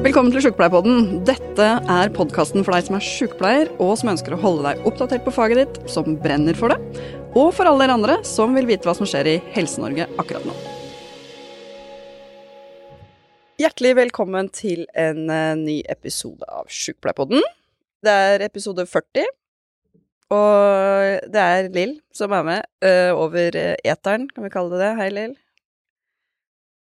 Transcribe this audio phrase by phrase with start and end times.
[0.00, 1.18] Velkommen til Sjukepleierpodden.
[1.28, 5.26] Dette er podkasten for deg som er sjukepleier, og som ønsker å holde deg oppdatert
[5.26, 7.02] på faget ditt, som brenner for det,
[7.36, 10.54] og for alle dere andre som vil vite hva som skjer i Helse-Norge akkurat nå.
[13.60, 17.44] Hjertelig velkommen til en uh, ny episode av Sjukepleierpodden.
[18.00, 19.28] Det er episode 40,
[20.32, 24.86] og det er Lill som er med uh, over uh, eteren, kan vi kalle det
[24.86, 24.92] det.
[25.02, 25.36] Hei, Lill.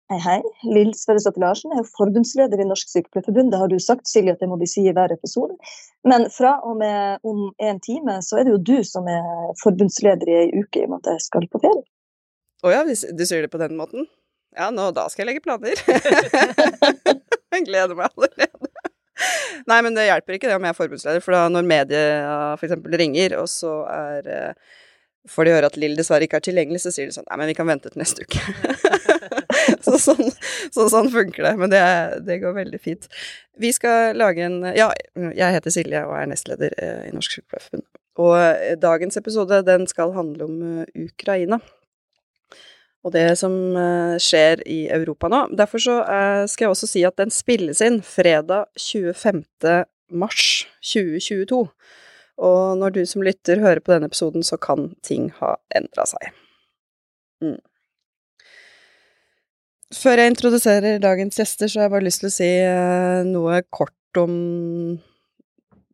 [0.09, 0.39] Hei, hei.
[0.65, 3.51] Lill Sverresdatter Larsen er forbundsleder i Norsk Sykepleierforbund.
[3.53, 5.53] Det har du sagt, Silje, at det må vi si i hver episode.
[6.09, 10.31] Men fra og med om en time så er det jo du som er forbundsleder
[10.33, 11.85] i ei uke, i og med at jeg skal på ferie.
[12.65, 14.09] Å ja, du sier det på den måten?
[14.57, 15.77] Ja, nå, da skal jeg legge planer.
[17.53, 18.73] jeg gleder meg allerede.
[19.69, 22.03] Nei, men det hjelper ikke det om jeg er forbundsleder, for da når media
[22.57, 22.79] f.eks.
[22.97, 24.75] ringer, og så er eh,
[25.29, 27.53] får de høre at Lill dessverre ikke er tilgjengelig, så sier de sånn Nei, men
[27.53, 29.18] vi kan vente til neste uke.
[29.87, 30.31] så, sånn,
[30.75, 31.55] så, sånn, funker det.
[31.61, 31.83] Men det,
[32.27, 33.09] det, går veldig fint.
[33.59, 37.87] Vi skal lage en Ja, jeg heter Silje og er nestleder eh, i Norsk Sykepleierforbund.
[38.19, 41.61] Og eh, dagens episode, den skal handle om eh, Ukraina.
[43.07, 43.53] Og det som
[44.21, 45.45] skjer i Europa nå.
[45.57, 45.95] Derfor så
[46.51, 49.45] skal jeg også si at den spilles inn fredag 25.
[50.11, 50.43] mars
[50.83, 51.61] 2022.
[52.43, 56.35] Og når du som lytter hører på denne episoden, så kan ting ha endra seg.
[57.43, 57.61] Mm.
[59.95, 63.63] Før jeg introduserer dagens gjester, så har jeg bare lyst til å si uh, noe
[63.73, 64.35] kort om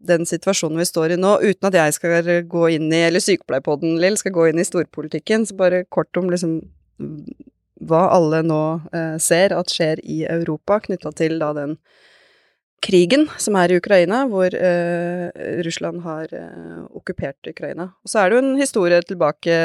[0.04, 3.96] den situasjonen vi står i nå, uten at jeg skal gå inn i, eller Sykepleierpodden,
[4.02, 6.58] Lill, skal gå inn i storpolitikken, så bare kort om liksom
[7.84, 8.62] hva alle nå
[8.94, 11.78] eh, ser at skjer i Europa, knytta til da den
[12.84, 15.28] krigen som er i Ukraina, hvor eh,
[15.64, 17.90] Russland har eh, okkupert Ukraina.
[18.04, 19.56] Og så er det jo en historie tilbake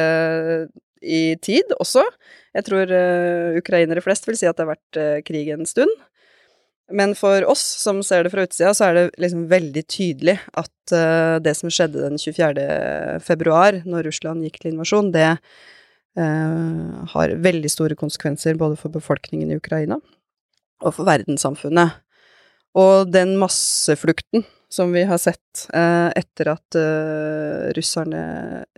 [1.02, 2.04] i tid også.
[2.56, 5.92] Jeg tror uh, ukrainere flest vil si at det har vært uh, krig en stund.
[6.90, 10.96] Men for oss som ser det fra utsida, så er det liksom veldig tydelig at
[10.96, 12.68] uh, det som skjedde den 24.
[13.26, 15.34] februar, når Russland gikk til invasjon, det
[16.20, 19.96] har veldig store konsekvenser både for befolkningen i Ukraina
[20.82, 21.94] og for verdenssamfunnet.
[22.76, 28.24] Og den masseflukten som vi har sett eh, etter at eh, russerne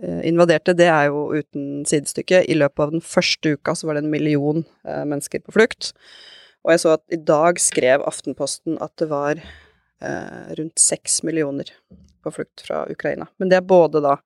[0.00, 2.42] eh, invaderte, det er jo uten sidestykke.
[2.48, 5.92] I løpet av den første uka så var det en million eh, mennesker på flukt.
[6.64, 11.68] Og jeg så at i dag skrev Aftenposten at det var eh, rundt seks millioner
[12.24, 13.28] på flukt fra Ukraina.
[13.36, 14.16] Men det er både da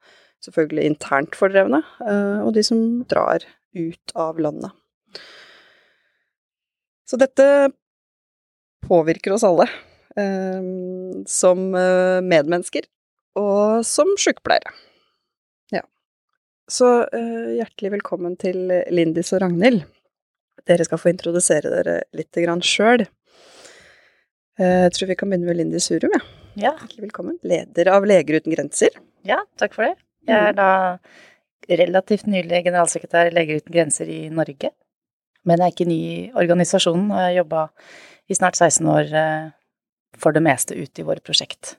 [0.46, 3.42] selvfølgelig internt fordrevne eh, og de som drar
[3.76, 4.70] ut av landet.
[7.06, 7.44] Så dette
[8.86, 9.66] påvirker oss alle.
[10.16, 10.62] Eh,
[11.28, 12.86] som eh, medmennesker
[13.36, 14.72] og som sykepleiere.
[15.74, 15.82] Ja.
[16.72, 19.84] Så eh, hjertelig velkommen til Lindis og Ragnhild.
[20.66, 23.04] Dere skal få introdusere dere litt sjøl.
[24.56, 26.22] Jeg tror vi kan begynne med Lindis Hurum, ja.
[26.56, 26.72] ja.
[26.80, 27.36] Hjertelig velkommen.
[27.44, 28.96] Leder av Leger uten grenser.
[29.28, 29.98] Ja, takk for det.
[30.24, 30.56] Jeg er mm.
[30.56, 34.72] da relativt nylig generalsekretær i Leger uten grenser i Norge.
[35.44, 37.66] Men jeg er ikke ny i organisasjonen, og jeg har jobba
[38.26, 39.52] i snart 16 år eh,
[40.20, 41.76] for det meste ut i våre prosjekt.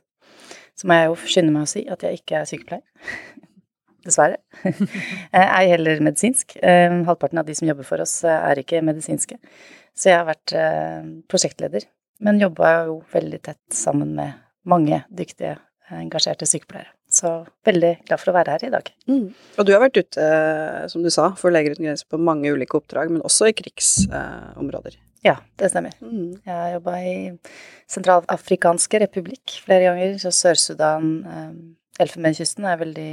[0.78, 3.14] Så må jeg jo skynde meg å si at jeg ikke er sykepleier.
[4.08, 4.38] Dessverre.
[5.36, 6.56] Ei heller medisinsk.
[6.62, 9.40] Eh, halvparten av de som jobber for oss, eh, er ikke medisinske.
[9.98, 10.54] Så jeg har vært
[11.26, 11.88] prosjektleder,
[12.22, 14.36] men jobba jo veldig tett sammen med
[14.70, 15.56] mange dyktige,
[15.90, 16.92] engasjerte sykepleiere.
[17.10, 17.32] Så
[17.66, 18.92] veldig glad for å være her i dag.
[19.08, 19.32] Mm.
[19.58, 20.28] Og du har vært ute,
[20.92, 25.00] som du sa, for Leger uten grenser på mange ulike oppdrag, men også i krigsområder.
[25.26, 25.96] Ja, det stemmer.
[26.02, 26.38] Mm.
[26.46, 27.16] Jeg har jobba i
[27.90, 33.12] Sentralafrikanske republikk flere ganger, så Sør-Sudan, eh, Elfenbenskysten er veldig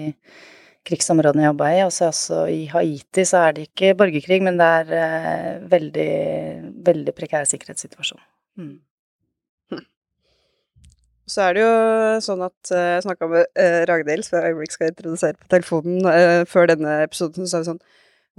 [0.85, 1.83] krigsområdene jeg jobba i.
[1.87, 6.11] Og så også i Haiti så er det ikke borgerkrig, men det er eh, veldig,
[6.91, 8.21] veldig prekær sikkerhetssituasjon.
[8.61, 8.77] Mm.
[11.27, 11.75] Så er det jo
[12.23, 16.05] sånn at eh, jeg snakka med uh, Ragnhild, som jeg øyeblikk skal introdusere på telefonen,
[16.05, 17.81] uh, før denne episoden, så sa vi sånn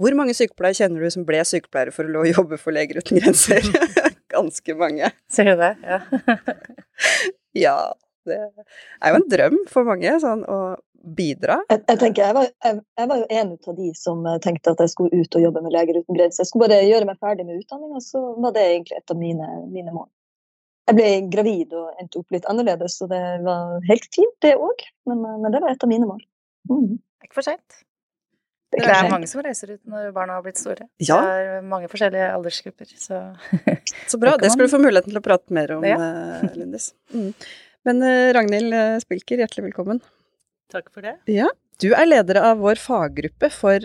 [0.00, 3.64] hvor mange sykepleiere kjenner du som ble sykepleiere for å jobbe for Leger uten grenser?
[4.34, 5.12] Ganske mange.
[5.32, 5.72] Ser du det?
[5.86, 6.00] Ja.
[7.66, 7.78] ja.
[8.26, 10.58] Det er jo en drøm for mange, sånn å
[11.16, 11.60] bidra.
[11.70, 14.74] Jeg, jeg tenker, jeg var, jeg, jeg var, jo en av de som eh, tenkte
[14.74, 16.42] at jeg skulle ut og jobbe med Leger uten grenser.
[16.42, 19.50] Jeg skulle bare gjøre meg ferdig med utdanninga, så var det egentlig et av mine,
[19.70, 20.08] mine mål.
[20.86, 24.86] Jeg ble gravid og endte opp litt annerledes, så det var helt fint, det òg.
[25.10, 26.22] Men, men, det var et av mine mål.
[26.70, 26.98] Mm.
[27.26, 27.80] Ikke for seint.
[28.76, 30.84] Det, det er mange som reiser ut når barna har blitt store.
[31.00, 31.16] Ja.
[31.24, 33.20] Det er mange forskjellige aldersgrupper, så
[34.10, 34.34] Så bra.
[34.40, 35.96] Det skal du få muligheten til å prate mer om, ja.
[35.96, 36.90] uh, Lindis.
[37.14, 37.30] Mm.
[37.88, 40.02] Men uh, Ragnhild uh, Spilker, hjertelig velkommen.
[40.72, 41.16] Takk for det.
[41.30, 41.48] Ja.
[41.80, 43.84] Du er leder av vår faggruppe for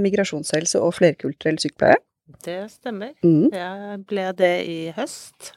[0.00, 1.98] migrasjonshelse og flerkulturell sykepleie.
[2.46, 3.16] Det stemmer.
[3.26, 3.50] Mm.
[3.50, 5.52] Jeg ble det i høst.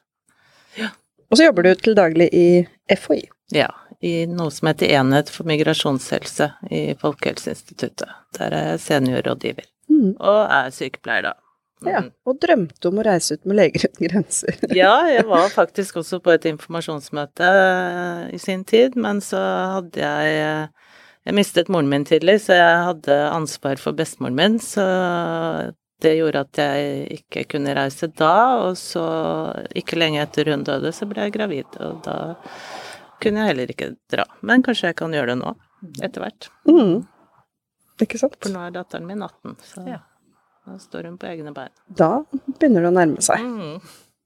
[0.81, 0.89] Ja.
[1.29, 2.47] Og så jobber du til daglig i
[2.89, 3.21] FHI.
[3.53, 3.69] Ja,
[4.05, 8.11] i noe som heter Enhet for migrasjonshelse i Folkehelseinstituttet.
[8.37, 9.65] Der er jeg seniorrådgiver.
[9.89, 10.13] Mm.
[10.19, 11.33] Og er sykepleier, da.
[11.85, 12.07] Ja, Mm.
[12.25, 14.55] og drømte om å reise ut med Leger uten grenser.
[14.73, 19.41] Ja, jeg var faktisk også på et informasjonsmøte eh, i sin tid, men så
[19.75, 20.67] hadde jeg eh,
[21.27, 24.83] Jeg mistet moren min tidlig, så jeg hadde ansvar for bestemoren min, så
[26.03, 28.33] det gjorde at jeg ikke kunne reise da,
[28.67, 29.05] og så,
[29.73, 32.17] ikke lenge etter hun døde, så ble jeg gravid, og da
[33.23, 34.25] kunne jeg heller ikke dra.
[34.45, 35.53] Men kanskje jeg kan gjøre det nå,
[36.03, 36.49] etter hvert.
[36.69, 37.05] Mm.
[38.03, 38.35] Ikke sant?
[38.43, 39.99] For nå er datteren min 18, så Ja.
[40.65, 41.71] da står hun på egne bein.
[41.87, 43.39] Da begynner det å nærme seg.
[43.39, 43.79] Mm.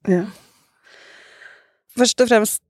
[0.08, 0.24] Ja.
[1.98, 2.62] Først og fremst,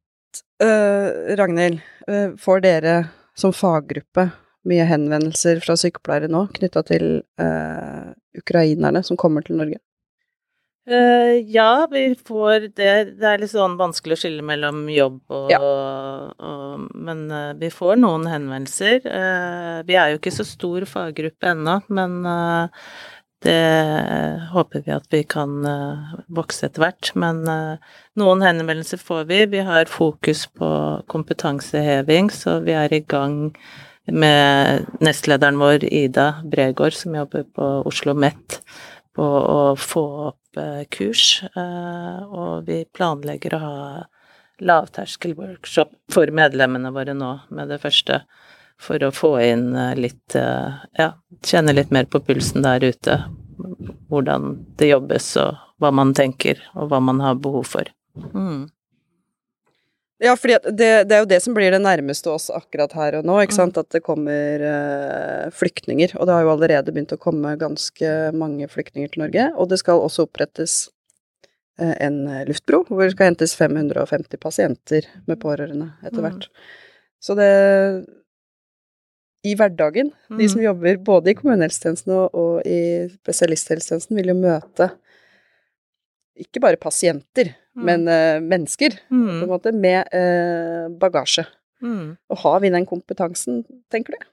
[0.62, 2.94] uh, Ragnhild, uh, får dere
[3.38, 4.30] som faggruppe
[4.68, 9.80] mye henvendelser fra sykepleiere nå knytta til uh, ukrainerne som kommer til Norge?
[10.90, 15.50] Eh, ja, vi får det Det er litt sånn vanskelig å skille mellom jobb og,
[15.52, 15.60] Ja.
[15.60, 19.04] og Men uh, vi får noen henvendelser.
[19.06, 22.24] Uh, vi er jo ikke så stor faggruppe ennå, men
[23.40, 23.56] det
[24.52, 25.62] håper vi at vi kan
[26.28, 27.12] vokse etter hvert.
[27.16, 27.40] Men
[28.20, 29.38] noen henvendelser får vi.
[29.54, 30.68] Vi har fokus på
[31.08, 33.54] kompetanseheving, så vi er i gang
[34.12, 38.60] med nestlederen vår, Ida Bregård, som jobber på Oslo OsloMet,
[39.16, 41.42] på å få opp eh, kurs.
[41.56, 43.76] eh, og vi planlegger å ha
[44.60, 48.22] lavterskelworkshop for medlemmene våre nå med det første.
[48.80, 51.12] For å få inn eh, litt Ja,
[51.44, 53.22] kjenne litt mer på pulsen der ute.
[54.10, 57.90] Hvordan det jobbes, og hva man tenker, og hva man har behov for.
[58.32, 58.68] Mm.
[60.20, 60.76] Ja, for det,
[61.08, 63.78] det er jo det som blir det nærmeste oss akkurat her og nå, ikke sant.
[63.80, 66.12] At det kommer øh, flyktninger.
[66.20, 69.46] Og det har jo allerede begynt å komme ganske mange flyktninger til Norge.
[69.56, 70.74] Og det skal også opprettes
[71.80, 72.20] øh, en
[72.50, 76.26] luftbro, hvor det skal hentes 550 pasienter med pårørende etter Mm.
[76.28, 76.48] hvert.
[77.20, 77.50] Så det
[79.44, 80.66] I hverdagen, de som Mm.
[80.66, 84.90] jobber både i kommunehelsetjenesten og, og i spesialisthelsetjenesten, vil jo møte
[86.36, 87.69] ikke bare pasienter, Mm.
[87.86, 89.48] Men uh, mennesker på en Mm.
[89.50, 91.46] måte, med uh, bagasje.
[91.82, 92.16] Mm.
[92.28, 94.26] Og har vi den kompetansen, tenker du?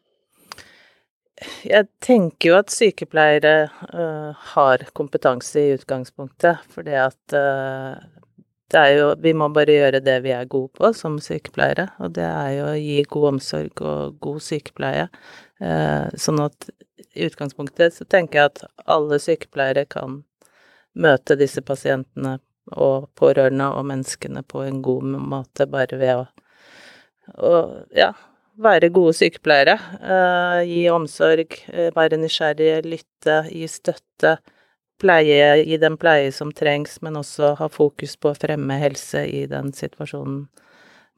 [1.67, 7.93] Jeg tenker jo at sykepleiere uh, har kompetanse i utgangspunktet, fordi at uh,
[8.67, 12.15] det er jo Vi må bare gjøre det vi er gode på som sykepleiere, og
[12.17, 15.07] det er jo å gi god omsorg og god sykepleie.
[15.61, 16.69] Uh, sånn at
[17.15, 20.23] i utgangspunktet så tenker jeg at alle sykepleiere kan
[20.97, 22.39] møte disse pasientene
[22.75, 26.25] og pårørende og menneskene på en god måte, bare ved å,
[27.37, 27.53] å
[27.95, 28.11] ja,
[28.61, 29.77] være gode sykepleiere.
[30.01, 34.37] Uh, gi omsorg, uh, være nysgjerrige, lytte, gi støtte.
[34.97, 39.43] Pleie, gi den pleie som trengs, men også ha fokus på å fremme helse i
[39.49, 40.47] den situasjonen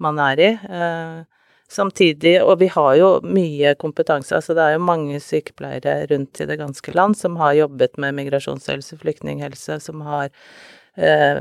[0.04, 0.50] man er i.
[0.68, 1.22] Uh,
[1.70, 6.48] samtidig, og vi har jo mye kompetanse, altså det er jo mange sykepleiere rundt i
[6.50, 10.34] det ganske land som har jobbet med migrasjonshelse, flyktninghelse, som har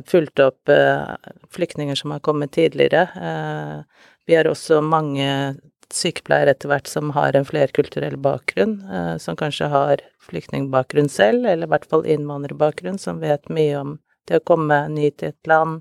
[0.06, 1.14] fulgt opp eh,
[1.50, 3.08] flyktninger som har kommet tidligere.
[3.16, 5.56] Eh, vi har også mange
[5.94, 11.66] sykepleiere etter hvert som har en flerkulturell bakgrunn, eh, som kanskje har flyktningbakgrunn selv, eller
[11.66, 13.98] i hvert fall innvandrerbakgrunn, som vet mye om
[14.28, 15.80] det å komme ny til et land.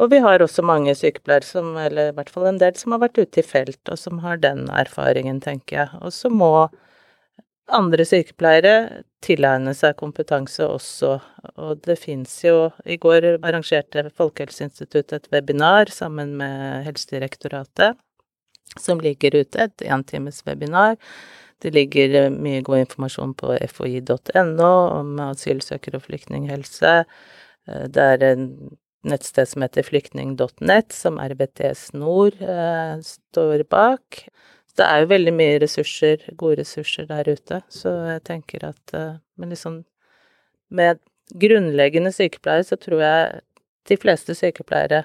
[0.00, 3.02] Og vi har også mange sykepleiere som, eller i hvert fall en del, som har
[3.02, 6.00] vært ute i felt, og som har den erfaringen, tenker jeg.
[6.00, 6.70] Og så må
[7.76, 11.16] andre sykepleiere tilegne seg kompetanse også,
[11.56, 17.98] og det fins jo I går arrangerte Folkehelseinstituttet et webinar sammen med Helsedirektoratet,
[18.78, 20.96] som ligger ute, et entimes webinar.
[21.60, 26.94] Det ligger eh, mye god informasjon på foi.no om asylsøkere og flyktninghelse.
[27.68, 28.46] Eh, Det er en
[29.04, 34.24] nettsted som heter flyktning.nett, som RBTS Nord eh, står bak.
[34.78, 39.16] Det er jo veldig mye ressurser, gode ressurser der ute, så jeg tenker at eh,
[39.36, 39.84] Men liksom
[40.70, 41.00] med
[41.34, 43.40] grunnleggende sykepleiere så tror jeg
[43.90, 45.04] de fleste sykepleiere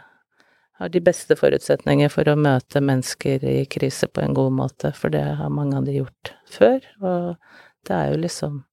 [0.75, 5.13] har de beste forutsetninger for å møte mennesker i krise på en god måte, for
[5.13, 7.35] det har mange av de gjort før, og
[7.87, 8.63] det er jo liksom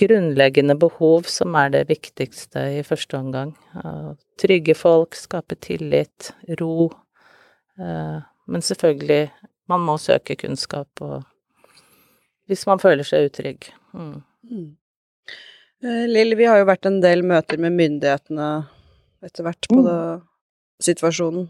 [0.00, 3.54] grunnleggende behov som er det viktigste i første omgang.
[3.80, 6.90] Å trygge folk, skape tillit, ro.
[7.80, 9.30] Eh, Men selvfølgelig,
[9.70, 11.22] man må søke kunnskap og
[12.50, 13.70] hvis man føler seg utrygg.
[13.96, 14.18] Mm.
[14.50, 14.66] Mm.
[15.84, 18.48] Eh, Lill, vi har jo vært en del møter med myndighetene
[19.24, 19.86] etter hvert på Mm.
[19.88, 20.22] det,
[20.84, 21.48] situasjonen.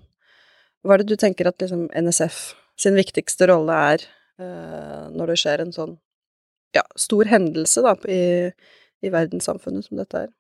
[0.85, 4.05] Hva er det du tenker at liksom NSF sin viktigste rolle er
[4.39, 5.99] eh, når det skjer en sånn
[6.75, 8.51] ja, stor hendelse da, i,
[9.03, 10.31] i verdenssamfunnet som dette er?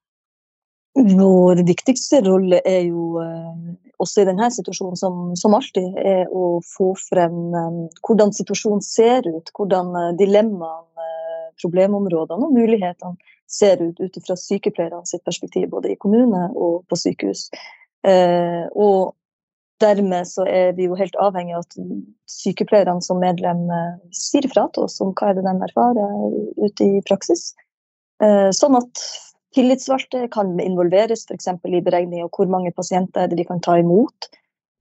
[0.94, 6.58] Vår viktigste rolle er jo eh, også i denne situasjonen, som, som alltid, er å
[6.66, 9.52] få frem um, hvordan situasjonen ser ut.
[9.56, 15.92] Hvordan uh, dilemmaene, uh, problemområdene og mulighetene ser ut ut fra sykepleierne sitt perspektiv, både
[15.92, 17.44] i kommune og på sykehus.
[18.74, 19.12] Og
[19.84, 21.76] dermed så er vi jo helt avhengig av at
[22.32, 23.62] sykepleierne som medlem
[24.16, 26.34] sier fra til oss om hva er det de erfarer
[26.64, 27.52] ute i praksis.
[28.58, 29.04] Sånn at
[29.54, 31.48] Tillitsvalgte kan involveres f.eks.
[31.64, 34.30] i beregning av hvor mange pasienter de kan ta imot.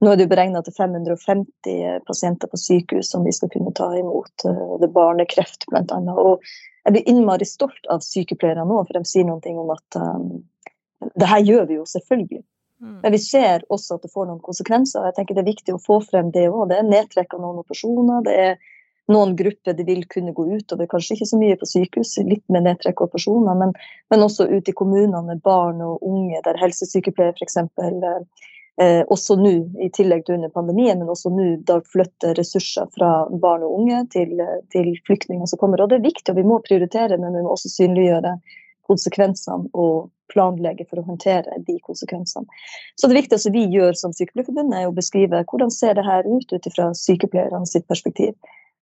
[0.04, 4.32] Nå er det beregna til 550 pasienter på sykehus som vi skal kunne ta imot.
[4.44, 6.00] Eh, det er barnekreft bl.a.
[6.14, 6.42] Og
[6.84, 10.26] jeg blir innmari stolt av sykepleierne nå, for de sier noe om at um,
[11.14, 12.42] det her gjør vi jo selvfølgelig.
[12.82, 12.98] Mm.
[13.04, 15.06] Men vi ser også at det får noen konsekvenser.
[15.08, 16.66] Jeg tenker Det er viktig å få frem det òg.
[16.72, 18.24] Det er nedtrekk av noen operasjoner.
[18.26, 18.58] det er
[19.12, 22.64] noen grupper det vil kunne gå utover, kanskje ikke så mye på sykehus, litt med
[22.64, 23.74] nedtrekk og personer, men,
[24.12, 27.60] men, også ute i kommunene med barn og unge, der helsesykepleiere f.eks.
[28.82, 29.52] Eh, også nå,
[29.86, 34.00] i tillegg til under pandemien, men også nå da flytter ressurser fra barn og unge
[34.10, 34.40] til,
[34.74, 35.84] til flyktninger som kommer.
[35.84, 38.34] Og Det er viktig, og vi må prioritere, men vi må også synliggjøre
[38.88, 42.48] konsekvensene og planlegge for å håndtere de konsekvensene.
[42.98, 46.52] Så Det viktigste vi gjør som Sykepleierforbundet, er å beskrive hvordan ser det her ut
[46.52, 48.34] ut fra sykepleierne sitt perspektiv.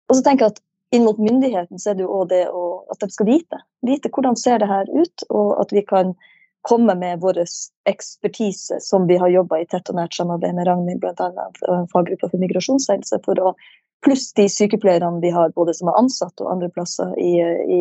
[0.09, 0.63] Og så tenker jeg at
[0.97, 3.61] inn mot myndigheten så er det jo òg det å, at de skal vite.
[3.85, 6.15] Vite hvordan ser det her ut, og at vi kan
[6.69, 7.43] komme med vår
[7.89, 11.85] ekspertise som vi har jobba i tett og nært samarbeid med Ragnhild, bl.a.
[11.93, 13.55] faggruppa for migrasjonshelse, for å
[14.05, 17.35] pluss de sykepleierne vi har både som er ansatt og andre plasser i,
[17.79, 17.81] i,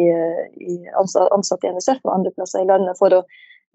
[0.57, 2.97] i ansatt i NSF og andre plasser i landet.
[2.99, 3.23] for å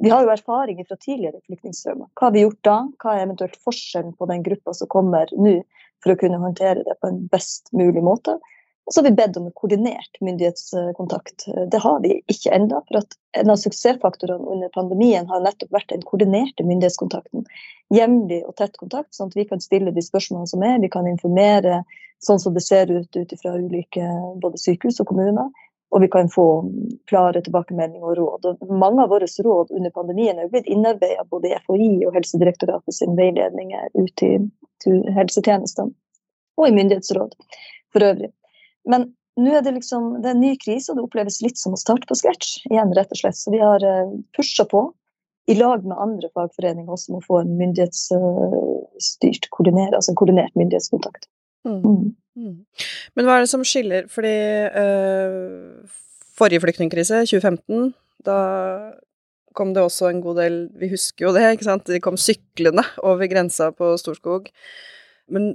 [0.02, 2.08] vi har jo erfaringer fra tidligere flyktningstrømmer.
[2.16, 2.76] Hva har vi gjort da?
[2.98, 5.60] Hva er eventuelt forskjellen på den gruppa som kommer nå,
[6.02, 8.38] for å kunne håndtere det på en best mulig måte?
[8.82, 11.44] Og så har vi bedt om en koordinert myndighetskontakt.
[11.70, 12.80] Det har vi ikke ennå.
[12.88, 17.46] For at en av suksessfaktorene under pandemien har nettopp vært den koordinerte myndighetskontakten.
[17.94, 20.80] Jevnlig og tett kontakt, sånn at vi kan stille de spørsmålene som er.
[20.82, 21.84] Vi kan informere
[22.26, 24.08] sånn som det ser ut ut fra ulike
[24.42, 25.50] både sykehus og kommuner
[25.92, 26.46] og vi kan få
[27.10, 28.46] klare tilbakemeldinger og råd.
[28.64, 32.96] Og mange av våre råd under pandemien er blitt innarbeidet både i FHI og Helsedirektoratet
[32.96, 34.48] sin veiledninger ut til,
[34.84, 35.92] til helsetjenestene,
[36.56, 37.36] og i myndighetsråd
[37.92, 38.32] for øvrig.
[38.88, 41.76] Men nå er det liksom, det er en ny krise, og det oppleves litt som
[41.76, 43.38] å starte på scratch igjen, rett og slett.
[43.38, 44.86] Så vi har eh, pusha på
[45.50, 50.54] i lag med andre fagforeninger også med å få en myndighetsstyrt koordinert, altså en koordinert
[50.56, 51.28] myndighetskontakt.
[51.66, 51.82] Mm.
[51.82, 52.12] Mm.
[52.32, 52.54] Mm.
[53.14, 54.32] Men hva er det som skiller Fordi
[54.72, 55.82] øh,
[56.32, 57.92] forrige flyktningkrise, 2015,
[58.24, 58.36] da
[59.52, 61.86] kom det også en god del Vi husker jo det, ikke sant?
[61.86, 64.48] De kom syklende over grensa på Storskog.
[65.28, 65.52] Men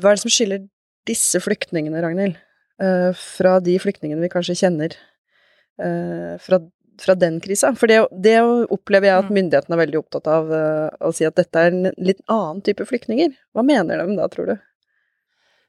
[0.00, 0.64] hva er det som skiller
[1.06, 2.40] disse flyktningene, Ragnhild,
[2.82, 6.58] øh, fra de flyktningene vi kanskje kjenner øh, fra,
[7.00, 7.74] fra, den krisa?
[7.76, 8.38] For det, det,
[8.72, 12.24] opplever jeg at myndighetene er veldig opptatt av å si at dette er en litt
[12.32, 13.36] annen type flyktninger.
[13.54, 14.56] Hva mener de da, tror du?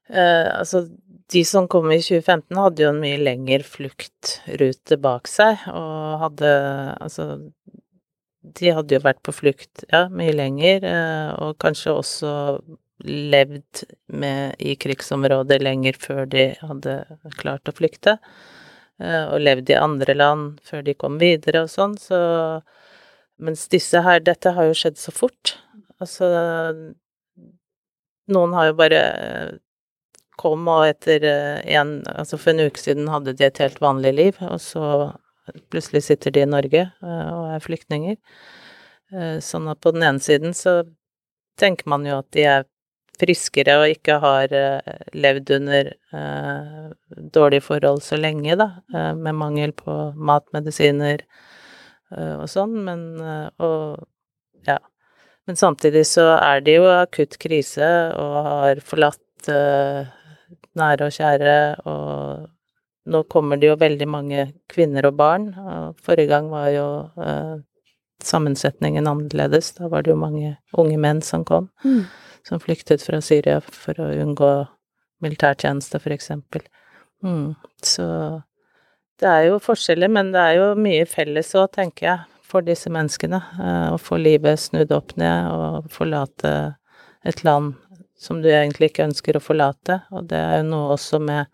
[0.10, 0.86] Eh, altså,
[1.32, 6.52] de som kom i 2015, hadde jo en mye lengre fluktrute bak seg, og hadde
[7.04, 7.30] Altså,
[8.58, 12.34] de hadde jo vært på flukt, ja, mye lenger, eh, og kanskje også
[13.08, 16.96] levd med, i krigsområder lenger før de hadde
[17.38, 18.18] klart å flykte,
[19.02, 22.22] eh, og levd i andre land før de kom videre og sånn, så
[23.38, 25.52] Mens disse her Dette har jo skjedd så fort.
[26.02, 26.26] Altså
[28.34, 29.02] Noen har jo bare
[30.40, 34.14] kom, og etter eh, en Altså for en uke siden hadde de et helt vanlig
[34.18, 34.86] liv, og så
[35.72, 38.18] plutselig sitter de i Norge eh, og er flyktninger.
[39.14, 40.82] Eh, sånn at på den ene siden så
[41.58, 42.68] tenker man jo at de er
[43.18, 44.52] friskere og ikke har
[45.18, 45.88] levd under
[47.34, 48.68] dårlige forhold så lenge, da,
[49.18, 51.24] med mangel på mat, medisiner
[52.14, 53.02] og sånn, men
[53.58, 54.06] og
[54.70, 54.78] ja.
[55.50, 57.90] Men samtidig så er det jo akutt krise
[58.22, 59.50] og har forlatt
[60.78, 61.58] nære og kjære,
[61.90, 62.48] og
[63.08, 65.50] nå kommer det jo veldig mange kvinner og barn.
[65.58, 67.58] Og forrige gang var jo uh,
[68.24, 69.74] sammensetningen annerledes.
[69.78, 72.04] Da var det jo mange unge menn som kom, mm.
[72.48, 74.52] som flyktet fra Syria for å unngå
[75.24, 76.66] militærtjeneste, for eksempel.
[77.24, 77.56] Mm.
[77.84, 78.08] Så
[79.18, 82.92] det er jo forskjeller, men det er jo mye felles òg, tenker jeg, for disse
[82.94, 83.40] menneskene.
[83.56, 86.54] Uh, å få livet snudd opp ned og forlate
[87.28, 87.76] et land
[88.18, 91.52] som du egentlig ikke ønsker å forlate, og det er jo noe også med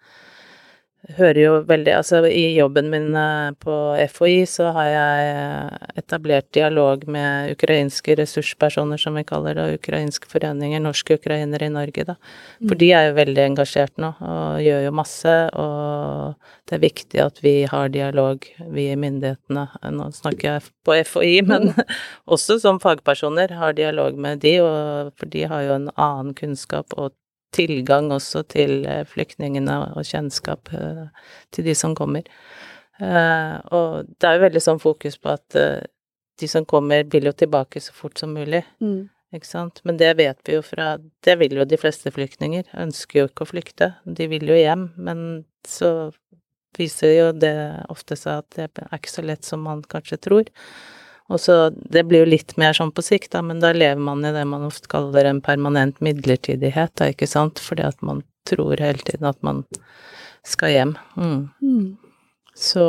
[1.18, 3.74] hører jo veldig Altså i jobben min eh, på
[4.14, 9.82] FHI så har jeg eh, etablert dialog med ukrainske ressurspersoner, som vi kaller det, og
[9.82, 12.16] ukrainske foreninger, norske ukrainere i Norge, da.
[12.64, 17.24] For de er jo veldig engasjert nå, og gjør jo masse, og det er viktig
[17.24, 19.68] at vi har dialog, vi i myndighetene.
[19.98, 21.74] Nå snakker jeg på FHI, men
[22.34, 26.96] også som fagpersoner har dialog med de, og, for de har jo en annen kunnskap
[26.98, 27.12] og
[27.54, 31.08] tilgang også til eh, flyktningene og kjennskap eh,
[31.54, 32.28] til de som kommer.
[33.00, 35.58] Eh, og det er jo veldig sånn fokus på at
[36.42, 38.64] de som kommer, vil jo tilbake så fort som mulig.
[38.82, 39.10] Mm.
[39.34, 39.82] Ikke sant?
[39.86, 42.68] Men det vet vi jo fra Det vil jo de fleste flyktninger.
[42.78, 43.88] Ønsker jo ikke å flykte.
[44.06, 44.92] De vil jo hjem.
[44.98, 45.24] Men
[45.66, 46.12] så
[46.78, 47.56] viser jo det
[47.94, 50.52] ofte seg at det er ikke så lett som man kanskje tror.
[51.32, 54.26] Og så Det blir jo litt mer sånn på sikt, da, men da lever man
[54.26, 58.82] i det man ofte kaller en permanent midlertidighet, da, ikke sant, fordi at man tror
[58.84, 59.64] hele tiden at man
[60.44, 60.98] skal hjem.
[61.16, 61.48] Mm.
[61.64, 61.88] Mm.
[62.56, 62.88] Så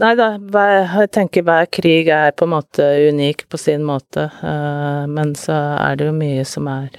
[0.00, 5.04] Nei da, jeg tenker hver krig er på en måte unik på sin måte, uh,
[5.04, 6.94] men så er det jo mye som er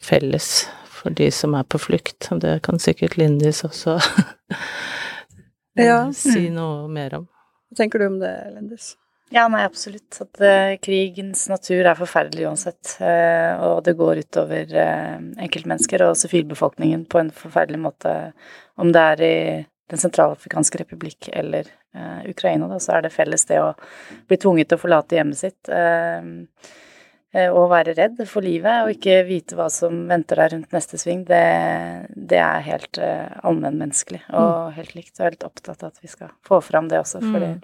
[0.00, 0.46] felles
[0.88, 3.98] for de som er på flukt, og det kan sikkert Lindis også
[5.76, 6.06] ja.
[6.16, 7.28] si noe mer om.
[7.72, 8.90] Hva tenker du om det, Lendis?
[9.32, 10.18] Ja, nei, absolutt.
[10.20, 12.98] At uh, krigens natur er forferdelig uansett.
[13.00, 18.12] Uh, og det går utover uh, enkeltmennesker og sivilbefolkningen på en forferdelig måte.
[18.76, 19.36] Om det er i
[19.92, 21.66] Den sentralafrikanske republikk eller
[22.24, 23.74] Ukraina, da, så er det felles det å
[24.30, 25.68] bli tvunget til å forlate hjemmet sitt.
[27.32, 31.22] Og være redd for livet og ikke vite hva som venter deg rundt neste sving,
[31.24, 31.38] det,
[32.12, 34.74] det er helt allmennmenneskelig og mm.
[34.76, 35.14] helt likt.
[35.16, 37.62] Og er opptatt av at vi skal få fram det også, for mm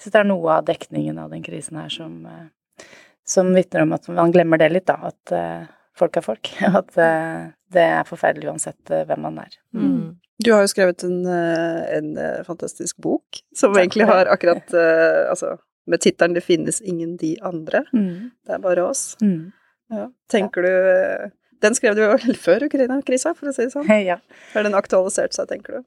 [0.00, 2.86] så det er noe av dekningen av den krisen her som, eh,
[3.26, 4.96] som vitner om at man glemmer det litt, da.
[5.10, 6.52] At uh, folk er folk.
[6.64, 9.58] og At uh, det er forferdelig uansett uh, hvem man er.
[9.76, 10.16] Mm.
[10.40, 12.14] Du har jo skrevet en, en
[12.46, 15.50] fantastisk bok som Takk egentlig har akkurat Altså
[15.90, 17.84] med tittelen 'Det finnes ingen de andre'.
[17.92, 18.30] Mm.
[18.46, 19.16] Det er bare oss.
[19.22, 19.52] Mm.
[19.90, 20.08] Ja.
[20.30, 21.30] Tenker du
[21.60, 22.16] Den skrev du jo
[22.46, 23.88] før Ukraina-krisa, for å si det sånn.
[24.10, 24.16] Ja.
[24.54, 25.82] Har den aktualisert seg, tenker du?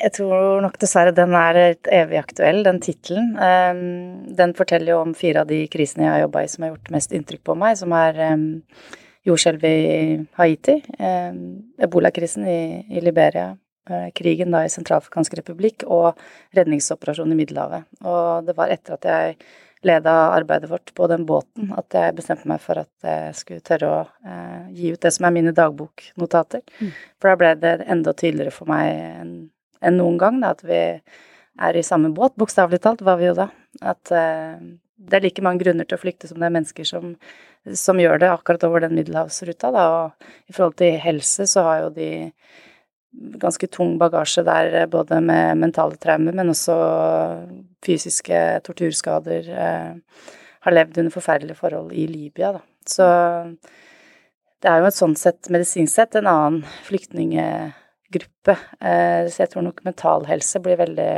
[0.00, 3.34] Jeg tror nok dessverre den er evig aktuell, den tittelen.
[3.36, 6.72] Um, den forteller jo om fire av de krisene jeg har jobba i som har
[6.72, 8.46] gjort mest inntrykk på meg, som er um,
[9.28, 11.42] jordskjelvet i Haiti, um,
[11.84, 13.50] ebolakrisen i, i Liberia,
[14.16, 16.18] krigen da i Sentralafrikansk republikk og
[16.56, 17.86] redningsoperasjonen i Middelhavet.
[18.02, 19.36] Og det var etter at jeg
[19.86, 23.90] leda arbeidet vårt på den båten at jeg bestemte meg for at jeg skulle tørre
[23.92, 26.64] å eh, gi ut det som er mine dagboknotater.
[26.80, 26.94] Mm.
[27.20, 29.36] For da ble det enda tydeligere for meg en
[29.84, 30.80] enn noen gang, da, at vi
[31.66, 33.48] er i samme båt, bokstavelig talt, var vi jo da.
[33.84, 34.56] At eh,
[34.96, 37.14] det er like mange grunner til å flykte som det er mennesker som,
[37.76, 39.86] som gjør det akkurat over den middelhavsruta, da.
[40.00, 42.10] Og i forhold til helse så har jo de
[43.40, 46.76] ganske tung bagasje der, både med mentale traumer, men også
[47.86, 49.48] fysiske torturskader.
[49.52, 50.34] Uh,
[50.66, 52.62] har levd under forferdelige forhold i Libya, da.
[52.86, 53.06] Så
[54.62, 57.46] det er jo et sånn sett, medisinsk sett, en annen flyktninge
[58.12, 58.56] gruppe.
[58.80, 61.12] Eh, så jeg tror nok mental helse blir veldig,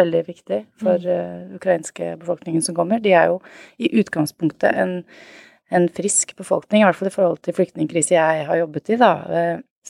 [0.00, 1.56] veldig viktig for mm.
[1.60, 3.00] ukrainske befolkningen som kommer.
[3.00, 3.40] De er jo
[3.80, 4.98] i utgangspunktet en,
[5.72, 9.12] en frisk befolkning, i hvert fall i forhold til flyktningkrise jeg har jobbet i, da.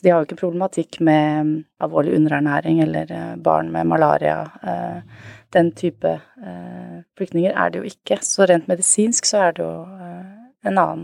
[0.01, 1.49] Så de har jo ikke problematikk med um,
[1.85, 4.39] alvorlig underernæring eller uh, barn med malaria.
[4.65, 6.09] Uh, den type
[7.19, 8.17] flyktninger er det jo ikke.
[8.25, 9.83] Så rent medisinsk så er det jo
[10.63, 11.03] en annen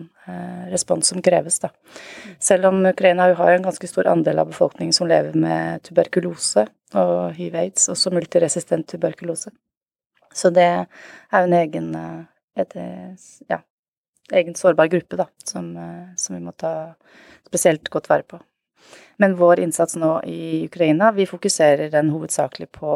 [0.71, 1.73] respons som kreves, da.
[2.39, 7.35] Selv om Ukraina har en ganske stor andel av befolkningen som lever med tuberkulose og
[7.35, 9.51] hiv-aids, også multiresistent tuberkulose.
[10.31, 10.87] Så det er
[11.35, 11.93] jo en egen,
[12.55, 12.81] et,
[13.51, 13.65] ja,
[14.31, 15.75] egen sårbar gruppe, da, som,
[16.15, 16.77] som vi må ta
[17.51, 18.47] spesielt godt vare på.
[19.22, 22.92] Men vår innsats nå i Ukraina, vi fokuserer den hovedsakelig på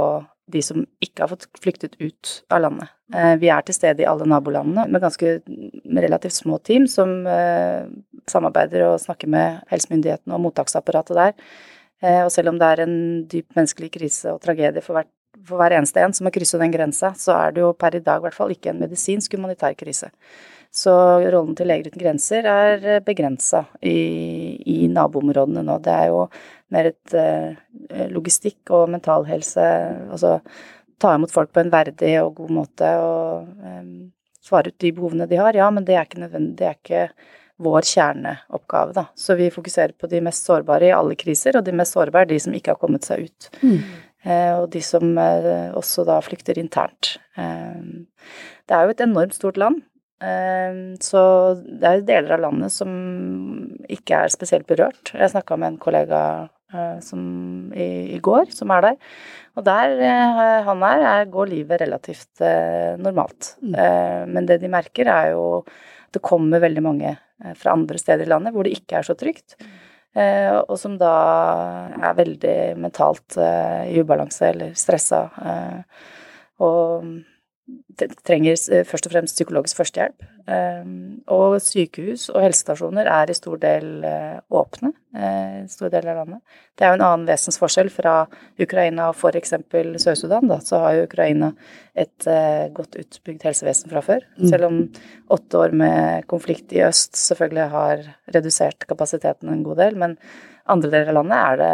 [0.50, 2.90] de som ikke har fått flyktet ut av landet.
[3.14, 7.26] Eh, vi er til stede i alle nabolandene med ganske med relativt små team som
[7.26, 7.86] eh,
[8.30, 11.36] samarbeider og snakker med helsemyndighetene og mottaksapparatet der.
[12.02, 12.98] Eh, og selv om det er en
[13.30, 15.10] dyp menneskelig krise og tragedie for, hvert,
[15.46, 18.02] for hver eneste en som har krysset den grensa, så er det jo per i
[18.04, 20.10] dag i hvert fall ikke en medisinsk humanitær krise.
[20.70, 20.92] Så
[21.32, 25.78] rollen til Leger uten grenser er begrensa i, i naboområdene nå.
[25.82, 26.20] Det er jo
[26.70, 29.64] mer et uh, logistikk og mentalhelse,
[30.14, 30.36] altså
[31.00, 34.10] ta imot folk på en verdig og god måte og um,
[34.44, 35.58] svare ut de behovene de har.
[35.58, 37.04] Ja, men det er ikke nødvendig, det er ikke
[37.60, 39.04] vår kjerneoppgave, da.
[39.18, 42.30] Så vi fokuserer på de mest sårbare i alle kriser, og de mest sårbare er
[42.30, 43.50] de som ikke har kommet seg ut.
[43.60, 43.82] Mm.
[44.20, 47.14] Uh, og de som uh, også da flykter internt.
[47.38, 48.04] Uh,
[48.68, 49.80] det er jo et enormt stort land,
[51.00, 51.20] så
[51.64, 52.90] det er deler av landet som
[53.88, 55.14] ikke er spesielt berørt.
[55.16, 56.18] Jeg snakka med en kollega
[57.00, 57.22] som
[57.72, 58.98] i, i, går, som er der.
[59.56, 59.94] Og der
[60.68, 62.44] han er, er går livet relativt
[63.00, 63.54] normalt.
[63.64, 63.72] Mm.
[64.36, 65.72] men det de merker, er jo at
[66.18, 67.16] det kommer veldig mange
[67.56, 69.56] fra andre steder i landet hvor det ikke er så trygt.
[70.14, 71.10] Og som da
[72.00, 75.20] er veldig mentalt i ubalanse eller stressa.
[76.58, 77.04] og
[78.24, 80.26] trenger eh, først og fremst psykologisk førstehjelp.
[80.50, 86.08] Ehm, og sykehus og helsestasjoner er i stor del eh, åpne eh, i stor del
[86.10, 86.40] av landet.
[86.78, 88.14] Det er jo en annen vesensforskjell fra
[88.62, 89.54] Ukraina og f.eks.
[90.04, 90.48] Sør-Sudan.
[90.50, 91.52] Da, så har jo Ukraina
[91.98, 92.28] et
[92.72, 94.22] godt utbygd helsevesen fra før.
[94.38, 94.46] Mm.
[94.48, 94.78] Selv om
[95.34, 99.98] åtte år med konflikt i øst selvfølgelig har redusert kapasiteten en god del.
[100.00, 100.16] men
[100.70, 101.70] andre deler av landet er det,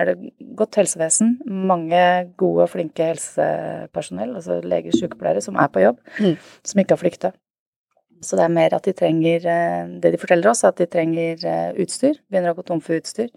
[0.00, 2.00] er det, godt helsevesen, mange
[2.40, 6.38] gode og flinke helsepersonell, altså leger, sykepleiere, som er på jobb, mm.
[6.64, 7.32] som ikke har flykta.
[8.24, 10.86] Så det er mer at de trenger eh, Det de forteller oss, er at de
[10.88, 12.16] trenger eh, utstyr.
[12.30, 13.28] Begynner å gå tom for utstyr.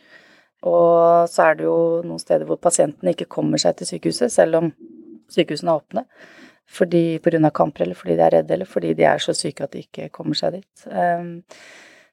[0.68, 4.60] Og så er det jo noen steder hvor pasientene ikke kommer seg til sykehuset, selv
[4.60, 4.72] om
[5.32, 6.06] sykehusene er åpne.
[6.70, 7.50] Fordi pga.
[7.50, 10.10] kamper, eller fordi de er redde, eller fordi de er så syke at de ikke
[10.15, 10.88] kommer seg dit.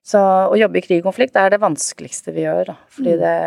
[0.07, 2.77] Så å jobbe i krig og konflikt er det vanskeligste vi gjør, da.
[2.95, 3.23] Fordi mm.
[3.23, 3.39] det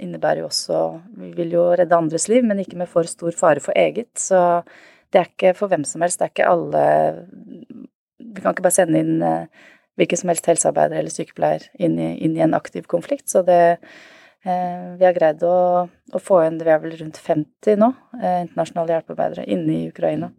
[0.00, 0.78] innebærer jo også
[1.20, 4.12] Vi vil jo redde andres liv, men ikke med for stor fare for eget.
[4.18, 4.62] Så
[5.12, 6.20] det er ikke for hvem som helst.
[6.20, 6.84] Det er ikke alle
[8.16, 9.68] Vi kan ikke bare sende inn eh,
[10.00, 13.28] hvilken som helst helsearbeider eller sykepleier inn i, inn i en aktiv konflikt.
[13.28, 17.80] Så det eh, Vi har greid å, å, få inn Vi er vel rundt 50
[17.82, 20.32] nå, eh, internasjonale hjelpearbeidere inne i Ukraina.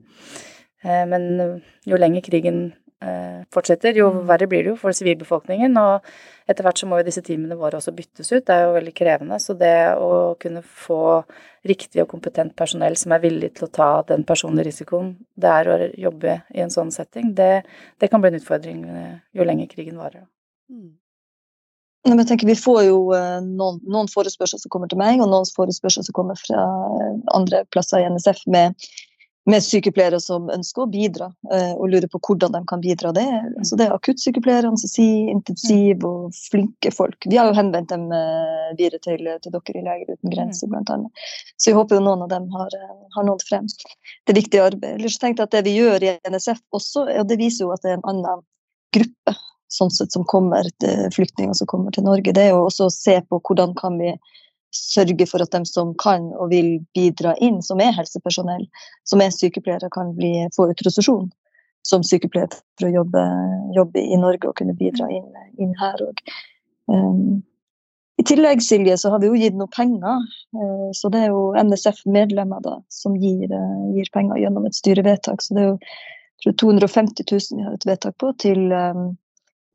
[0.81, 2.71] Eh, men jo lenger krigen
[3.53, 4.19] fortsetter, jo mm.
[4.29, 5.77] verre blir det jo for sivilbefolkningen.
[5.81, 8.45] Og etter hvert så må jo disse teamene våre også byttes ut.
[8.45, 9.39] Det er jo veldig krevende.
[9.41, 11.01] Så det å kunne få
[11.67, 15.69] riktig og kompetent personell som er villig til å ta den personlige risikoen det er
[15.69, 17.63] å jobbe i en sånn setting, det,
[18.01, 20.25] det kan bli en utfordring eh, jo lenger krigen varer.
[20.71, 20.97] Mm.
[22.01, 25.45] Jeg tenker Vi får jo eh, noen, noen forespørsler som kommer til meg, og noen
[25.55, 26.65] forespørsler som kommer fra
[27.35, 28.73] andre plasser i NSF med
[29.49, 33.11] med sykepleiere som ønsker å bidra, eh, og lurer på hvordan de kan bidra.
[33.15, 33.25] Det,
[33.57, 37.17] altså er akuttsykepleiere, anestesi, intensiv og flinke folk.
[37.25, 40.99] Vi har jo henvendt dem eh, videre til, til dere i Leger uten grenser, bl.a.
[41.57, 43.69] Så jeg håper jo noen av dem har, eh, har nådd frem.
[44.25, 44.99] Det er viktig arbeid.
[44.99, 47.81] Ellers tenkte jeg at Det vi gjør i NSF også, og det viser jo at
[47.85, 48.45] det er en annen
[48.93, 49.37] gruppe
[49.71, 52.93] sånn sett som kommer til flyktninger som kommer til Norge, det er jo også å
[52.93, 54.11] se på hvordan kan vi
[54.71, 58.65] sørge for at de som kan og vil bidra inn, som er helsepersonell,
[59.07, 61.29] som er sykepleiere, kan bli, få autorisasjon
[61.87, 63.21] som sykepleier for å jobbe,
[63.75, 65.27] jobbe, i Norge og kunne bidra inn,
[65.61, 66.21] inn her òg.
[66.91, 67.41] Um,
[68.21, 70.21] I tillegg Silje, så har vi jo gitt noe penger.
[70.55, 75.41] Uh, så det er jo NSF-medlemmer da, som gir, uh, gir, penger gjennom et styrevedtak.
[75.41, 75.79] Så det er jo
[76.41, 79.11] tror 250 000 vi har et vedtak på til um,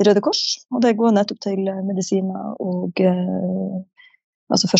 [0.07, 0.45] Røde Kors.
[0.75, 3.83] Og det går nettopp til medisiner og uh,
[4.53, 4.71] Altså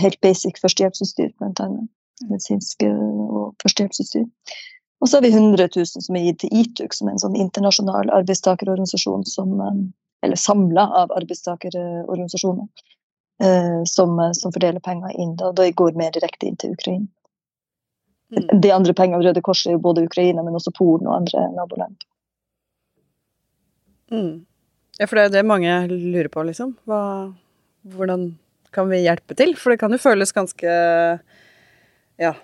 [0.00, 1.88] helt basic førstehjelpsutstyr, blant annet.
[2.28, 4.26] Medisinsk og førstehjelpsutstyr.
[5.00, 7.36] Og så har vi 100 000 som er gitt til ITUK, som er en sånn
[7.40, 9.80] internasjonal arbeidstakerorganisasjon som eh,
[10.20, 12.66] Eller samla av arbeidstakerorganisasjoner.
[13.40, 15.32] Eh, som, som, fordeler penger inn.
[15.40, 17.06] Da, da går mer direkte inn til Ukraina.
[18.30, 18.60] Mm.
[18.60, 21.46] De andre pengene av Røde Kors er jo både Ukraina, men også Polen og andre
[21.56, 22.04] naboland.
[24.12, 24.44] Mm.
[25.00, 26.76] Ja, for det er det mange lurer på, liksom.
[26.84, 27.00] Hva,
[27.96, 28.28] hvordan
[28.74, 29.54] kan vi hjelpe til?
[29.58, 30.74] For det kan jo føles ganske
[32.20, 32.34] ja,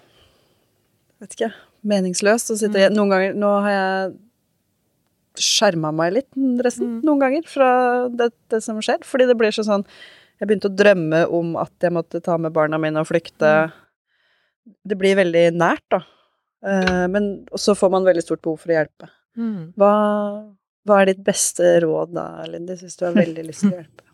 [1.23, 1.51] vet ikke,
[1.87, 2.97] meningsløst å sitte mm.
[2.97, 4.15] Noen ganger Nå har jeg
[5.37, 6.31] skjerma meg litt
[6.65, 7.01] resten, mm.
[7.05, 7.71] noen ganger fra
[8.09, 9.03] det, det, som skjer.
[9.05, 9.85] Fordi det blir så sånn
[10.41, 13.51] Jeg begynte å drømme om at jeg måtte ta med barna mine og flykte.
[13.69, 14.79] Mm.
[14.93, 16.01] Det blir veldig nært, da.
[16.67, 19.11] Uh, men så får man veldig stort behov for å hjelpe.
[19.37, 19.77] Mm.
[19.77, 19.93] Hva,
[20.89, 24.06] hva, er ditt beste råd da, Lindy, hvis du har veldig lyst til å hjelpe?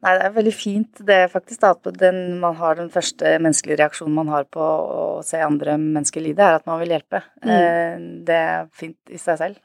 [0.00, 4.16] Nei, det er veldig fint det faktisk at den, man har den første menneskelige reaksjonen
[4.16, 7.20] man har på å se andre mennesker lide, er at man vil hjelpe.
[7.44, 7.50] Mm.
[7.52, 9.60] Eh, det er fint i seg selv.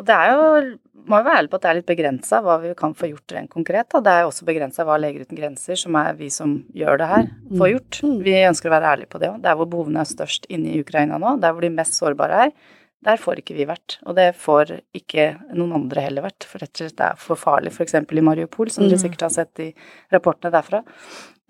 [0.00, 2.56] Og det er jo må jo være ærlig på at det er litt begrensa hva
[2.62, 3.88] vi kan få gjort rent konkret.
[3.92, 4.02] Da.
[4.04, 7.08] Det er jo også begrensa hva Leger uten grenser, som er vi som gjør det
[7.10, 7.70] her, får mm.
[7.74, 8.00] gjort.
[8.26, 9.40] Vi ønsker å være ærlige på det òg.
[9.44, 12.54] Der hvor behovene er størst inne i Ukraina nå, der hvor de mest sårbare er,
[13.06, 16.74] der får ikke vi vært, og det får ikke noen andre heller vært, for rett
[16.74, 17.96] og slett det er for farlig, f.eks.
[17.96, 18.90] i Mariupol, som mm.
[18.90, 19.68] dere sikkert har sett i
[20.12, 20.82] rapportene derfra.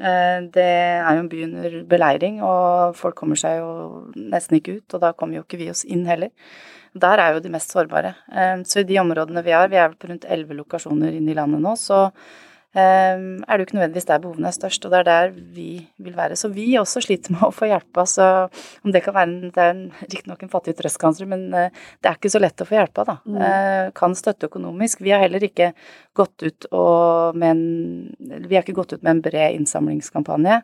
[0.01, 3.73] Eh, det er jo en by under beleiring, og folk kommer seg jo
[4.15, 6.31] nesten ikke ut, og da kommer jo ikke vi oss inn heller.
[7.01, 8.15] Der er jo de mest sårbare.
[8.31, 11.35] Eh, så i de områdene vi har, vi er vel på rundt elleve lokasjoner inne
[11.35, 12.07] i landet nå, så
[12.79, 16.15] er det jo ikke nødvendigvis der behovene er størst, og det er der vi vil
[16.15, 16.37] være.
[16.39, 18.27] Så vi også sliter med å få hjelpa, så
[18.85, 21.67] om det kan være Det er riktignok en fattig trøstkanser, men uh,
[22.01, 23.17] det er ikke så lett å få hjelpa, da.
[23.27, 23.41] Mm.
[23.41, 25.03] Uh, kan støtte økonomisk.
[25.03, 25.73] Vi har heller ikke
[26.15, 30.63] gått ut og med en Vi har ikke gått ut med en bred innsamlingskampanje.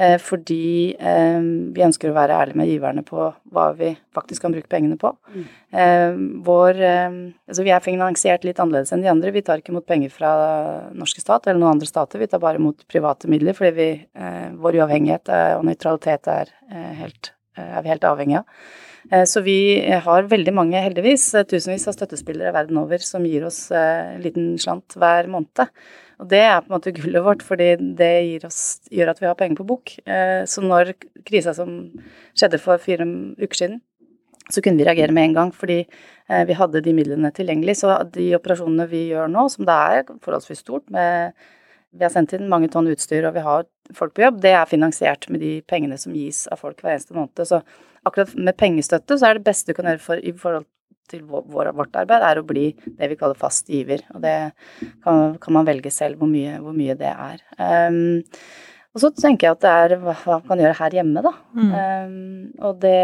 [0.00, 1.40] Eh, fordi eh,
[1.74, 5.10] vi ønsker å være ærlige med giverne på hva vi faktisk kan bruke pengene på.
[5.34, 5.46] Mm.
[5.82, 9.32] Eh, vår Altså vi er finansiert litt annerledes enn de andre.
[9.34, 10.30] Vi tar ikke imot penger fra
[10.96, 13.88] norske stat eller noen andre stater, vi tar bare imot private midler fordi vi,
[14.62, 16.52] vår uavhengighet og nøytralitet er,
[17.00, 19.26] helt, er vi helt avhengig av.
[19.26, 19.58] Så vi
[20.04, 24.94] har veldig mange, heldigvis, tusenvis av støttespillere verden over som gir oss en liten slant
[25.00, 25.66] hver måned.
[26.20, 29.38] Og det er på en måte gullet vårt, fordi det oss, gjør at vi har
[29.38, 29.94] penger på bok.
[30.04, 30.92] Eh, så når
[31.24, 31.78] krisa som
[32.36, 33.06] skjedde for fire
[33.40, 33.78] uker siden,
[34.50, 37.78] så kunne vi reagere med en gang, fordi eh, vi hadde de midlene tilgjengelig.
[37.80, 41.32] Så de operasjonene vi gjør nå, som det er forholdsvis stort, med
[41.90, 43.64] vi har sendt inn mange tonn utstyr og vi har
[43.96, 47.16] folk på jobb, det er finansiert med de pengene som gis av folk hver eneste
[47.16, 47.40] måned.
[47.48, 47.58] Så
[48.06, 50.68] akkurat med pengestøtte så er det beste du kan gjøre for, i forhold
[51.10, 54.04] til vår, vårt arbeid, er å bli det vi kaller fast giver.
[54.14, 54.36] Og det
[55.04, 57.46] kan, kan man velge selv hvor mye, hvor mye det er.
[57.58, 58.22] Um,
[58.90, 61.30] og så tenker jeg at det er hva man kan gjøre her hjemme, da.
[61.54, 61.68] Mm.
[61.70, 62.96] Um, og det,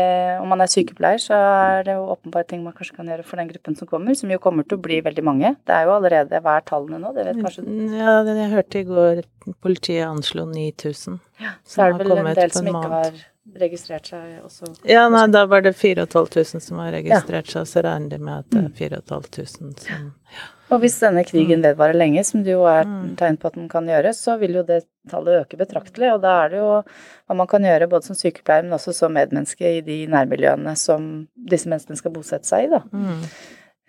[0.43, 3.39] om man er sykepleier, så er det jo åpenbare ting man kanskje kan gjøre for
[3.39, 5.55] den gruppen som kommer, som jo kommer til å bli veldig mange.
[5.63, 7.15] Det er jo allerede Hva er tallene nå?
[7.15, 7.71] Det vet kanskje du?
[8.01, 9.23] Ja, jeg hørte i går
[9.63, 11.23] politiet anslo 9000.
[11.45, 13.23] Ja, så er det vel en del som ikke har
[13.61, 14.73] registrert seg også?
[14.89, 18.53] Ja, nei, da var det 4500 som har registrert seg, så regner de med at
[18.53, 19.51] det er 4500 mm.
[19.55, 20.45] som ja.
[20.75, 21.67] Og hvis denne krigen mm.
[21.69, 23.13] vedvarer lenge, som det jo er mm.
[23.21, 24.81] tegn på at den kan gjøre, så vil jo det
[25.11, 26.09] tallet øke betraktelig.
[26.17, 29.15] Og da er det jo hva man kan gjøre både som sykepleier, men også som
[29.15, 31.07] medmenneske i de nærmiljøene som
[31.53, 32.83] disse menneskene skal bosette seg i, da.
[32.91, 33.23] Mm.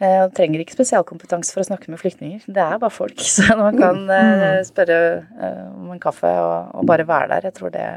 [0.06, 2.46] man og trenger ikke spesialkompetanse for å snakke med flyktninger.
[2.46, 3.18] Det er bare folk.
[3.34, 7.50] Så man kan eh, spørre eh, om en kaffe og bare være der.
[7.50, 7.88] Jeg tror det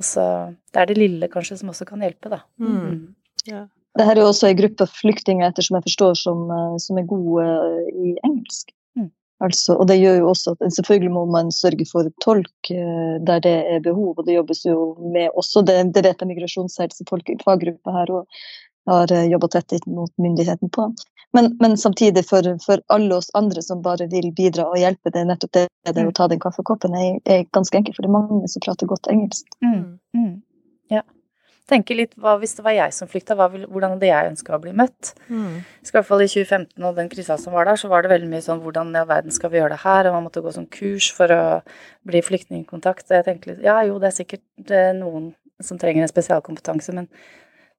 [0.00, 0.24] også,
[0.72, 2.42] det er det lille kanskje som også kan hjelpe, da.
[2.60, 2.74] Mm.
[2.76, 3.04] mm.
[3.48, 3.66] Ja.
[3.98, 7.08] Det her er jo også en gruppe flyktninger ettersom jeg forstår, som, eh, som er
[7.10, 8.70] gode eh, i engelsk.
[8.98, 9.08] Mm.
[9.42, 13.42] Altså, og det gjør jo også at selvfølgelig må man sørge for tolk eh, der
[13.46, 18.14] det er behov, og det jobbes jo med også det, det vet jeg migrasjonshelsefaggruppa her
[18.20, 18.44] og
[18.90, 20.86] har jobba tett mot myndigheten på.
[21.36, 25.22] Men, men samtidig for, for, alle oss andre som bare vil bidra og hjelpe, det
[25.22, 28.16] er nettopp det, det å ta den kaffekoppen er, er ganske enkelt, for det er
[28.16, 29.46] mange som prater godt engelsk.
[29.62, 30.32] Mm, mm,
[30.90, 31.04] ja.
[31.70, 34.72] Tenke litt hva hvis det var jeg som flykta, hvordan hadde jeg ønska å bli
[34.74, 35.12] møtt?
[35.28, 35.60] Mm.
[35.62, 38.30] I hvert fall i 2015 og den krisa som var der, så var det veldig
[38.32, 40.08] mye sånn hvordan i all verden skal vi gjøre det her?
[40.10, 41.44] Og man måtte gå som kurs for å
[42.10, 43.06] bli flyktningkontakt.
[43.06, 45.30] Og jeg tenkte litt ja jo, det er sikkert noen
[45.62, 47.06] som trenger en spesialkompetanse, men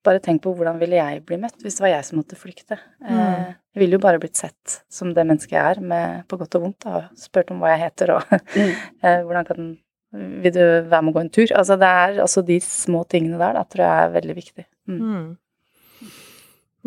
[0.06, 2.78] bare tenk på hvordan ville jeg bli møtt hvis det var jeg som måtte flykte.
[3.04, 3.12] Mm.
[3.12, 6.58] Eh, jeg ville jo bare blitt sett som det mennesket jeg er, med, på godt
[6.58, 6.88] og vondt.
[6.90, 8.74] og Spurt om hva jeg heter og mm.
[9.02, 9.70] Eh, hvordan kan
[10.12, 11.54] Vil du være med å gå en tur?
[11.56, 14.68] Altså det er altså de små tingene der da tror jeg er veldig viktig.
[14.90, 15.00] Mm.
[15.00, 15.30] mm.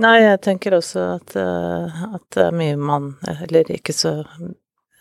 [0.03, 3.13] Nei, jeg tenker også at, uh, at det er mye man
[3.45, 4.25] Eller ikke så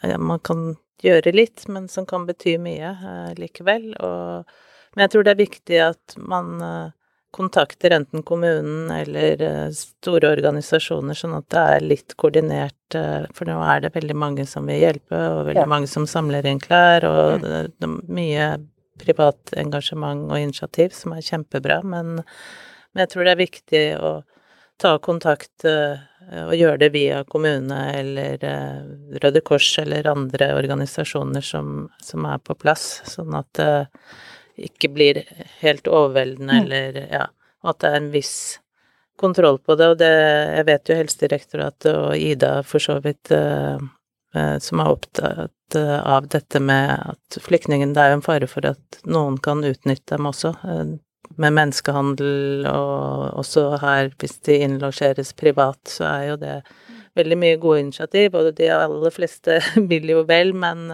[0.06, 2.92] ja, Man kan gjøre litt, men som kan bety mye
[3.40, 3.90] likevel.
[4.06, 4.52] Og,
[4.94, 6.62] men jeg tror det er viktig at man
[7.34, 13.50] kontakter enten kommunen eller eh, store organisasjoner, sånn at det er litt koordinert, eh, for
[13.50, 15.70] nå er det veldig mange som vil hjelpe, og veldig ja.
[15.70, 17.48] mange som samler inn klær, og mm.
[17.48, 18.52] det, det mye
[19.02, 24.14] privat engasjement og initiativ som er kjempebra, men, men, jeg tror det er viktig å
[24.82, 25.98] ta kontakt eh,
[26.44, 28.46] og gjøre det via kommune eller
[29.22, 33.60] Røde Kors eller andre organisasjoner som, som er på plass, sånn at
[34.58, 35.22] ikke blir
[35.62, 36.64] helt overveldende, mm.
[36.64, 37.26] eller ja,
[37.64, 38.36] at det er en viss
[39.20, 39.90] kontroll på det.
[39.94, 40.14] Og det
[40.58, 43.82] Jeg vet jo Helsedirektoratet og Ida for så vidt uh,
[44.36, 48.50] uh, som er opptatt uh, av dette med at flyktningen Det er jo en fare
[48.50, 50.54] for at noen kan utnytte dem også.
[51.36, 56.58] med menneskehandel, og også her, hvis de innlosjeres privat, så er jo det
[57.18, 59.58] veldig mye gode initiativ, og de aller fleste
[59.92, 60.94] vil jo vel, men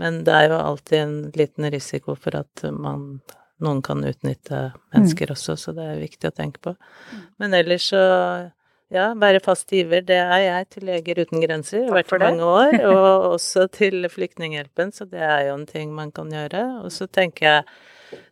[0.00, 3.20] men det er jo alltid en liten risiko for at man
[3.64, 5.32] noen kan utnytte mennesker mm.
[5.32, 6.74] også, så det er viktig å tenke på.
[6.76, 7.24] Mm.
[7.40, 8.02] Men ellers så
[8.92, 12.46] ja, være fast giver, det er jeg til Leger uten grenser, har vært for mange
[12.46, 16.62] år, og også til Flyktninghjelpen, så det er jo en ting man kan gjøre.
[16.84, 17.66] Og så tenker jeg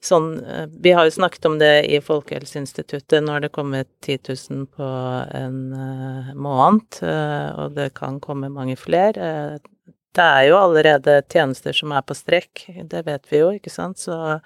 [0.05, 4.21] sånn eh, Vi har jo snakket om det i Folkehelseinstituttet, nå har det kommet 10
[4.31, 4.91] 000 på
[5.35, 9.59] en uh, måned, uh, og det kan komme mange flere.
[10.15, 13.99] Det er jo allerede tjenester som er på strekk, det vet vi jo, ikke sant,
[13.99, 14.39] så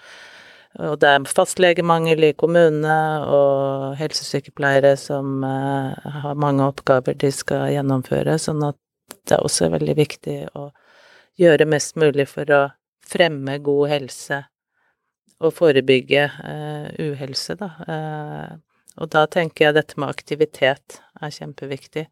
[0.79, 7.73] og det er fastlegemangel i kommunene, og helsesykepleiere som uh, har mange oppgaver de skal
[7.73, 8.79] gjennomføre, sånn at
[9.27, 10.69] det er også veldig viktig å
[11.41, 12.63] gjøre mest mulig for å
[13.09, 14.43] fremme god helse
[15.39, 17.73] og forebygge uh, uhelse, da.
[17.89, 18.55] Uh,
[18.99, 22.09] og da tenker jeg dette med aktivitet er kjempeviktig.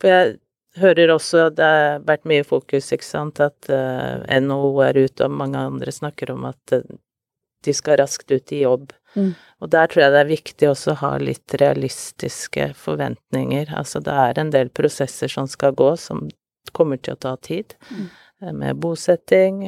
[0.00, 0.36] For jeg
[0.80, 5.36] hører også det har vært mye fokus, ikke sant, at uh, NHO er ute, og
[5.40, 6.84] mange andre snakker om at uh,
[7.66, 8.92] de skal raskt ut i jobb.
[9.16, 9.32] Mm.
[9.64, 13.72] Og der tror jeg det er viktig også å ha litt realistiske forventninger.
[13.74, 16.26] Altså det er en del prosesser som skal gå, som
[16.76, 17.74] kommer til å ta tid.
[17.90, 18.10] Mm.
[18.44, 19.64] Uh, med bosetting,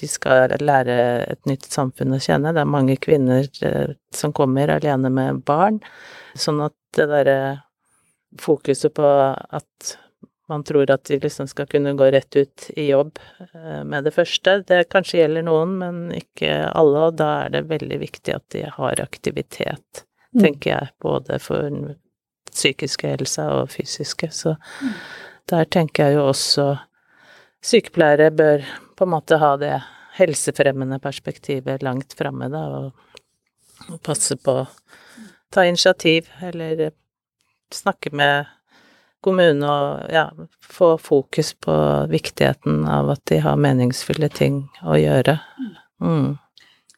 [0.00, 0.96] de skal lære
[1.28, 2.54] et nytt samfunn å kjenne.
[2.54, 5.80] Det er mange kvinner eh, som kommer alene med barn.
[6.38, 7.38] Sånn at det derre
[8.40, 9.96] fokuset på at
[10.52, 13.18] man tror at de liksom skal kunne gå rett ut i jobb
[13.54, 17.68] eh, med det første, det kanskje gjelder noen, men ikke alle, og da er det
[17.70, 20.42] veldig viktig at de har aktivitet, mm.
[20.42, 21.94] tenker jeg, både for den
[22.52, 24.28] psykiske helsa og fysiske.
[24.34, 24.92] Så mm.
[25.54, 26.66] der tenker jeg jo også
[27.64, 28.66] sykepleiere bør
[28.98, 29.76] på en måte ha det
[30.18, 33.08] helsefremmende perspektivet langt framme, da, og,
[34.04, 34.60] passe på
[35.52, 36.92] ta initiativ, eller
[37.76, 38.50] snakke med
[39.22, 40.26] kommunen og ja,
[40.66, 41.74] få fokus på
[42.10, 45.38] viktigheten av at de har meningsfulle ting å gjøre.
[46.02, 46.32] Mm.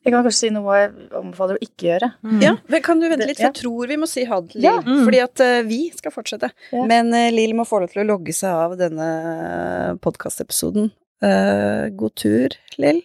[0.05, 2.11] Jeg kan kanskje si noe jeg anbefaler å ikke gjøre.
[2.27, 2.41] Mm.
[2.45, 4.61] Ja, men Kan du vente litt, for jeg tror vi må si ha det til
[4.61, 4.69] Lill.
[4.69, 4.75] Ja.
[4.85, 5.01] Mm.
[5.07, 6.51] Fordi at uh, vi skal fortsette.
[6.77, 6.85] Ja.
[6.91, 9.09] Men uh, Lill må få lov til å logge seg av denne
[10.05, 10.93] podkastepisoden.
[11.25, 13.01] Uh, god tur, Lill.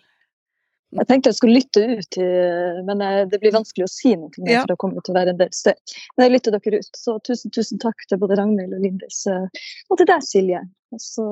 [0.97, 2.17] Jeg tenkte jeg skulle lytte ut,
[2.87, 4.61] men det blir vanskelig å si noe mer, ja.
[4.63, 5.75] for det kommer til å være en del støy.
[6.15, 6.97] Men jeg lytter dere ut.
[6.97, 10.63] Så tusen, tusen takk til både Ragnhild og Lindis, og til deg, Silje.
[10.89, 11.27] Og så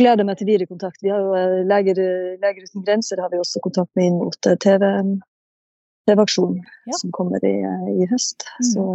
[0.00, 1.02] gleder meg til videre kontakt.
[1.04, 2.00] Vi har jo eh, Leger,
[2.42, 6.98] Leger uten grenser har vi også kontakt med inn mot eh, TV-aksjonen TV ja.
[7.00, 8.46] som kommer i, eh, i høst.
[8.58, 8.68] Mm.
[8.72, 8.88] Så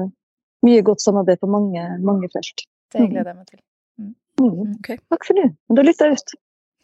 [0.68, 2.66] mye godt samarbeid på mange, mange felt.
[2.94, 3.62] Det gleder jeg meg til.
[4.02, 4.14] Mm.
[4.40, 4.76] Mm.
[4.80, 4.98] Okay.
[5.14, 5.50] Takk for det.
[5.78, 6.30] Da lytter jeg ut.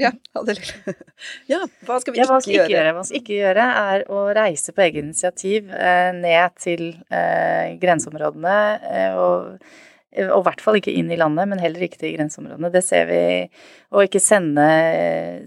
[0.01, 0.12] Ja,
[1.51, 2.71] ja, hva skal vi ja, ikke, skal gjøre?
[2.73, 2.93] gjøre?
[2.97, 8.58] Hva skal ikke gjøre, er å reise på eget initiativ eh, ned til eh, grenseområdene
[8.91, 9.69] eh, og
[10.15, 12.71] og i hvert fall ikke inn i landet, men heller ikke til grenseområdene.
[12.73, 13.21] Det ser vi.
[13.95, 14.65] Og ikke sende,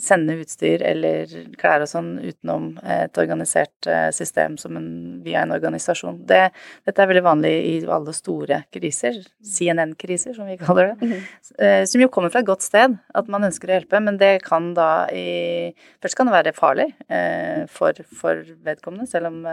[0.03, 4.89] sende utstyr eller klær og sånn utenom et organisert system som en,
[5.25, 6.23] via en organisasjon.
[6.29, 6.41] Det,
[6.89, 11.87] dette er veldig vanlig i alle store kriser, CNN-kriser som vi kaller det, mm -hmm.
[11.87, 14.75] som jo kommer fra et godt sted, at man ønsker å hjelpe, men det kan
[14.75, 19.47] da i Først kan det være farlig eh, for, for vedkommende, selv om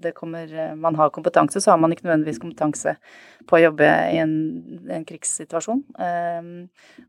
[0.00, 2.96] det kommer Man har kompetanse, så har man ikke nødvendigvis kompetanse
[3.46, 4.34] på å jobbe i en
[4.96, 5.82] en krigssituasjon.
[6.02, 6.52] Ehm,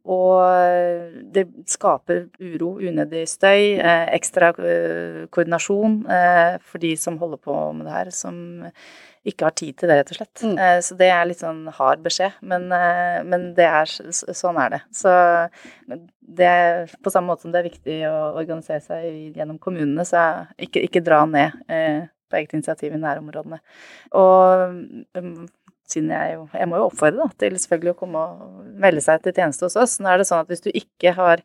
[0.03, 7.41] og det skaper uro, unødig støy, eh, ekstra eh, koordinasjon eh, for de som holder
[7.43, 8.37] på med det her, som
[9.23, 10.41] ikke har tid til det, rett og slett.
[10.43, 10.57] Mm.
[10.83, 12.65] Så det er litt sånn hard beskjed, men,
[13.23, 14.79] men det er, sånn er det.
[14.91, 15.13] Så
[16.19, 20.43] det er på samme måte som det er viktig å organisere seg gjennom kommunene, så
[20.59, 21.55] ikke, ikke dra ned
[22.33, 23.61] på eget initiativ i nærområdene.
[24.19, 24.75] Og
[25.15, 25.47] mm,
[25.89, 29.23] siden jeg jo Jeg må jo oppfordre da, til selvfølgelig å komme og melde seg
[29.23, 29.99] til tjeneste hos oss.
[30.01, 31.43] Nå er det sånn at hvis du ikke har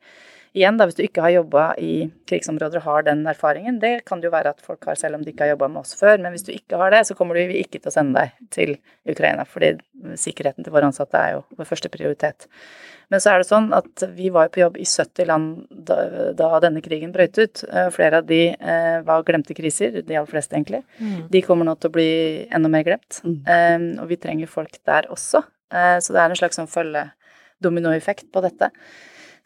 [0.56, 4.22] Igjen, da, hvis du ikke har jobba i krigsområder og har den erfaringen, det kan
[4.22, 6.16] det jo være at folk har selv om de ikke har jobba med oss før,
[6.22, 8.76] men hvis du ikke har det, så kommer vi ikke til å sende deg til
[9.08, 9.74] Ukraina, fordi
[10.20, 12.48] sikkerheten til våre ansatte er jo vår første prioritet.
[13.08, 15.52] Men så er det sånn at vi var jo på jobb i 70 land
[15.88, 15.96] da,
[16.36, 17.62] da denne krigen brøt ut.
[17.64, 20.82] Eh, flere av de eh, var glemte kriser, de aller fleste egentlig.
[21.00, 21.22] Mm.
[21.32, 22.10] De kommer nå til å bli
[22.54, 23.22] enda mer glemt.
[23.24, 23.38] Mm.
[23.48, 25.40] Um, og vi trenger folk der også.
[25.72, 28.68] Uh, så det er en slags sånn følge-dominoeffekt på dette.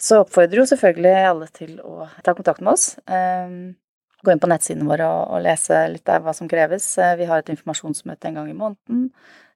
[0.03, 2.97] Så oppfordrer jo selvfølgelig alle til å ta kontakt med oss.
[3.07, 3.75] Um,
[4.23, 6.89] gå inn på nettsiden vår og, lese litt av hva som kreves.
[7.19, 9.09] Vi har et informasjonsmøte en gang i måneden.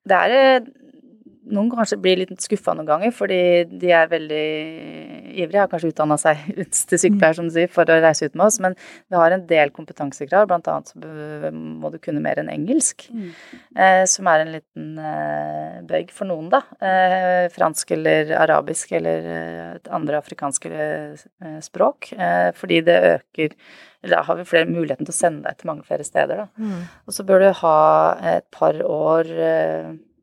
[0.06, 0.66] Det er
[1.52, 3.38] noen kanskje blir litt skuffa noen ganger, fordi
[3.70, 4.46] de er veldig
[5.36, 5.60] ivrige.
[5.62, 8.46] Har kanskje utdanna seg ut til sykepleier, som du sier, for å reise ut med
[8.48, 8.58] oss.
[8.62, 13.06] Men vi har en del kompetansekrav, blant annet så må du kunne mer enn engelsk.
[13.12, 13.28] Mm.
[13.76, 16.62] Eh, som er en liten eh, bøyg for noen, da.
[16.80, 19.30] Eh, fransk eller arabisk eller
[19.76, 22.12] et andre afrikanske eh, språk.
[22.16, 23.60] Eh, fordi det øker
[24.06, 26.62] da har vi flere muligheten til å sende deg til mange flere steder, da.
[26.62, 26.82] Mm.
[27.08, 27.78] Og så bør du ha
[28.36, 29.32] et par år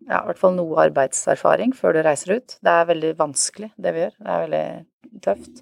[0.09, 2.55] ja, i hvert fall noe arbeidserfaring før du reiser ut.
[2.63, 4.15] Det er veldig vanskelig, det vi gjør.
[4.19, 5.61] Det er veldig tøft.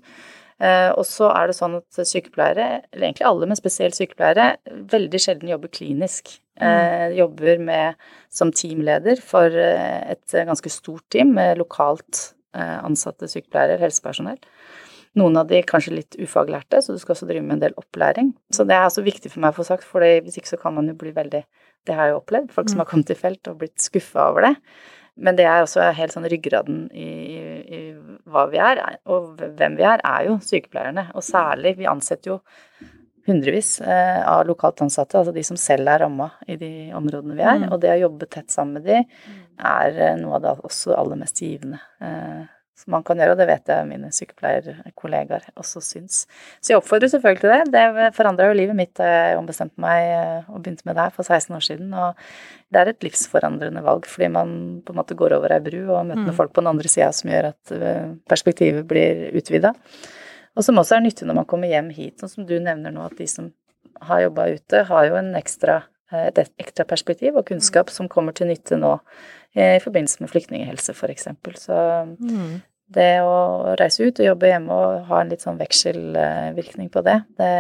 [0.62, 4.54] Eh, og så er det sånn at sykepleiere, eller egentlig alle, men spesielt sykepleiere,
[4.92, 6.36] veldig sjelden jobber klinisk.
[6.62, 7.16] Eh, mm.
[7.18, 13.80] jobber med, som teamleder for eh, et ganske stort team med lokalt eh, ansatte sykepleiere,
[13.82, 14.38] helsepersonell.
[15.18, 18.30] Noen av de kanskje litt ufaglærte, så du skal også drive med en del opplæring.
[18.54, 20.78] Så det er altså viktig for meg å få sagt, for hvis ikke så kan
[20.78, 21.42] man jo bli veldig
[21.88, 22.92] Det har jeg jo opplevd, folk som har mm.
[22.92, 24.56] kommet i felt og blitt skuffa over det.
[25.22, 27.10] Men det er også helt sånn ryggraden i,
[27.62, 27.82] i,
[28.32, 28.80] hva vi er,
[29.12, 31.10] og hvem vi er, er jo sykepleierne.
[31.18, 32.40] Og særlig, vi ansetter jo
[33.28, 37.46] hundrevis eh, av lokalt ansatte, altså de som selv er ramma i de områdene vi
[37.46, 37.60] er.
[37.62, 37.68] Mm.
[37.70, 41.20] Og det å jobbe tett sammen med de er eh, noe av det også aller
[41.22, 41.82] mest givende
[42.82, 46.24] som man kan gjøre, og det vet jeg mine sykepleierkollegaer også syns.
[46.60, 47.60] Så jeg oppfordrer selvfølgelig til det.
[47.76, 51.14] Det forandra jo livet mitt da jeg ombestemte meg eh, og begynte med det her
[51.14, 51.92] for 16 år siden.
[51.94, 52.18] Og
[52.74, 54.56] det er et livsforandrende valg, fordi man
[54.86, 56.38] på en måte går over ei bru og møter mm.
[56.40, 59.76] folk på den andre sida som gjør at eh, perspektivet blir utvida.
[60.58, 63.06] Og som også er nyttig når man kommer hjem hit, sånn som du nevner nå,
[63.06, 63.54] at de som
[64.08, 68.34] har jobba ute, har jo en ekstra, eh, et ekstra perspektiv og kunnskap som kommer
[68.34, 68.98] til nytte nå
[69.52, 71.26] i forbindelse med flyktninghelse, f.eks.
[71.60, 71.76] Så
[72.24, 72.62] mm
[72.96, 77.18] det å reise ut og jobbe hjemme og ha en litt sånn vekselvirkning på det,
[77.40, 77.54] det,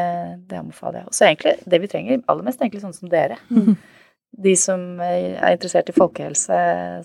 [0.49, 1.09] det anbefaler jeg.
[1.09, 3.39] Og så egentlig det vi trenger aller mest, egentlig sånn som dere.
[3.51, 3.75] Mm.
[4.45, 6.57] De som er interessert i folkehelse,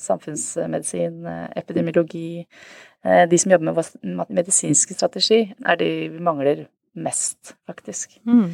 [0.03, 1.27] samfunnsmedisin,
[1.59, 2.47] epidemiologi,
[3.05, 6.67] eh, de som jobber med medisinsk strategi, er de vi mangler
[6.97, 8.19] mest, faktisk.
[8.27, 8.53] Mm.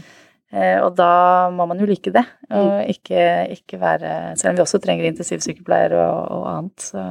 [0.52, 2.88] Eh, og da må man jo like det, og mm.
[2.92, 3.20] ikke,
[3.54, 7.04] ikke være Selv om vi også trenger intensivsykepleiere og, og annet, så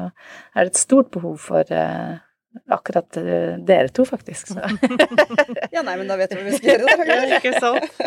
[0.54, 2.20] er det et stort behov for eh,
[2.68, 4.48] akkurat eh, dere to, faktisk.
[4.48, 4.60] Så.
[5.72, 7.10] ja, nei, men da vet vi hva vi skal gjøre, da.
[7.10, 8.00] ja, ikke sant?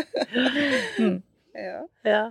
[0.98, 1.20] Mm.
[1.54, 1.78] Ja.
[2.08, 2.24] ja.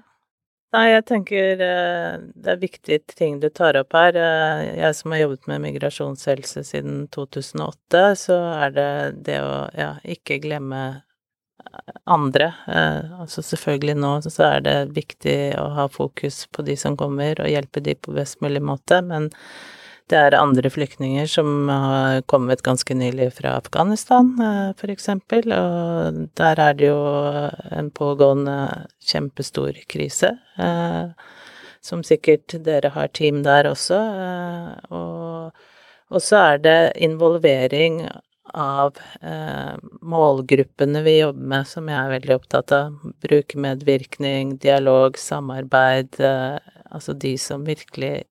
[0.73, 4.17] Nei, jeg tenker eh, det er viktige ting du tar opp her.
[4.17, 8.91] Eh, jeg som har jobbet med migrasjonshelse siden 2008, så er det
[9.29, 10.83] det å ja, ikke glemme
[12.09, 12.49] andre.
[12.67, 17.49] Altså selvfølgelig nå så er det viktig å ha fokus på de som kommer, og
[17.49, 19.29] hjelpe de på best mulig måte, men
[20.11, 26.19] det er andre flyktninger som har kommet ganske nylig fra Afghanistan, f.eks., for eksempel, og
[26.39, 26.99] der er det jo
[27.71, 28.57] en pågående
[29.03, 30.35] kjempestor krise.
[30.59, 31.31] Eh,
[31.83, 33.99] som sikkert dere har team der også.
[33.99, 35.63] Eh,
[36.13, 38.03] og så er det involvering
[38.53, 42.99] av eh, målgruppene vi jobber med, som jeg er veldig opptatt av.
[43.25, 46.19] Brukermedvirkning, dialog, samarbeid.
[46.19, 46.59] Eh,
[46.93, 48.27] altså de som virkelig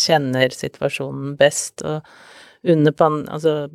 [0.00, 1.84] kjenner situasjonen best.
[1.86, 2.04] Og
[2.74, 3.24] under pan...
[3.32, 3.70] Altså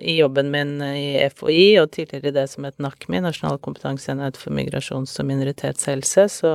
[0.00, 4.54] i jobben min i FHI, og tidligere i det som het NAKMI, Nasjonal kompetanseenhet for
[4.54, 6.52] migrasjons- og minoritetshelse, så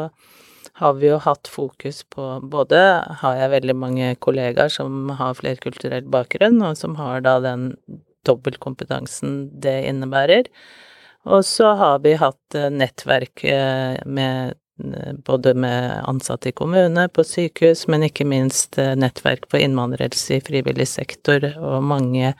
[0.81, 2.79] har vi jo hatt fokus på Både
[3.21, 7.71] har jeg veldig mange kollegaer som har flerkulturell bakgrunn, og som har da den
[8.27, 10.49] dobbeltkompetansen det innebærer.
[11.27, 14.57] Og så har vi hatt nettverk eh, med
[15.25, 20.43] både med ansatte i kommune, på sykehus, men ikke minst eh, nettverk på innvandrelse i
[20.43, 22.33] frivillig sektor, og mange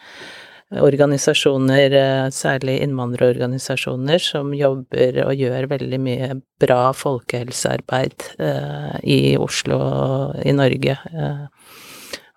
[0.83, 6.29] organisasjoner, eh, særlig innvandrerorganisasjoner, som jobber og gjør veldig mye
[6.61, 10.97] bra folkehelsearbeid eh, i Oslo og i Norge.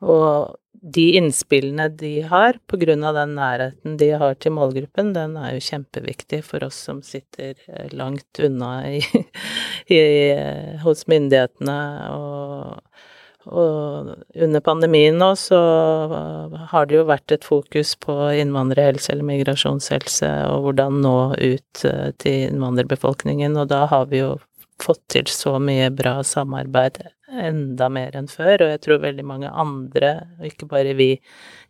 [0.00, 2.58] og de innspillene de har,
[3.04, 7.54] av den nærheten de har til målgruppen, den er jo kjempeviktig for oss som sitter
[7.68, 9.00] eh, langt unna i,
[9.92, 10.00] i,
[10.80, 11.78] hos myndighetene.
[12.16, 12.80] Og,
[13.50, 15.60] og, under pandemien nå så
[16.72, 22.12] har det jo vært et fokus på innvandrerhelse eller migrasjonshelse, og hvordan nå ut eh,
[22.16, 24.38] til innvandrerbefolkningen, og da har vi jo
[24.80, 29.50] fått til så mye bra samarbeid enda mer enn før, og jeg tror veldig mange
[29.50, 31.10] andre, og ikke bare vi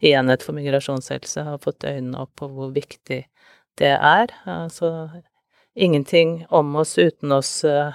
[0.00, 3.22] i Enhet for migrasjonshelse, har fått øynene opp på hvor viktig
[3.80, 4.32] det er.
[4.48, 4.92] Altså
[5.74, 7.92] ingenting om oss uten oss, eh,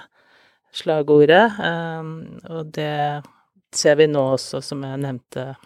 [0.86, 3.22] ehm, og det
[3.72, 5.56] ser vi nå også, som jeg nevnte,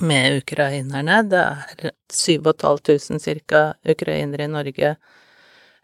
[0.00, 1.22] med ukrainerne.
[1.30, 3.74] Det er 7500 ca.
[3.84, 4.96] ukrainere i Norge,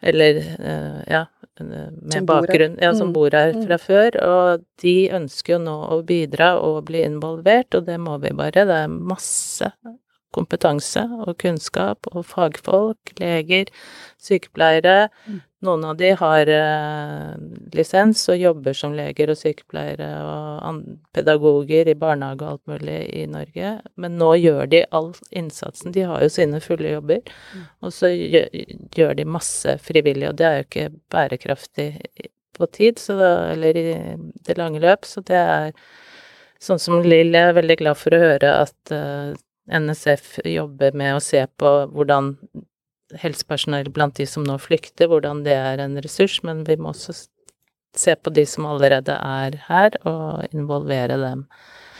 [0.01, 1.25] eller eh, ja,
[1.61, 3.13] med som bakgrunn ja, som mm.
[3.13, 3.83] bor her fra mm.
[3.85, 8.33] før, og de ønsker jo nå å bidra og bli involvert, og det må vi
[8.37, 8.65] bare.
[8.65, 9.71] Det er masse
[10.35, 13.71] kompetanse og kunnskap og fagfolk, leger,
[14.21, 15.09] sykepleiere.
[15.27, 15.39] Mm.
[15.67, 17.33] Noen av de har eh,
[17.75, 20.81] lisens og jobber som leger og sykepleiere og
[21.13, 25.93] pedagoger i barnehage og alt mulig i Norge, men nå gjør de all innsatsen.
[25.93, 27.65] De har jo sine fulle jobber, mm.
[27.85, 31.89] og så gjør, de masse frivillig, og det er jo ikke bærekraftig
[32.57, 33.85] på tid, da, eller i
[34.47, 35.77] det lange løp, så det er
[36.61, 39.33] sånn som Lill, er veldig glad for å høre at uh,
[39.69, 42.35] NSF jobber med å se på hvordan
[43.21, 47.15] helsepersonell blant de som nå flykter, hvordan det er en ressurs, men vi må også
[47.97, 51.45] se på de som allerede er her, og involvere dem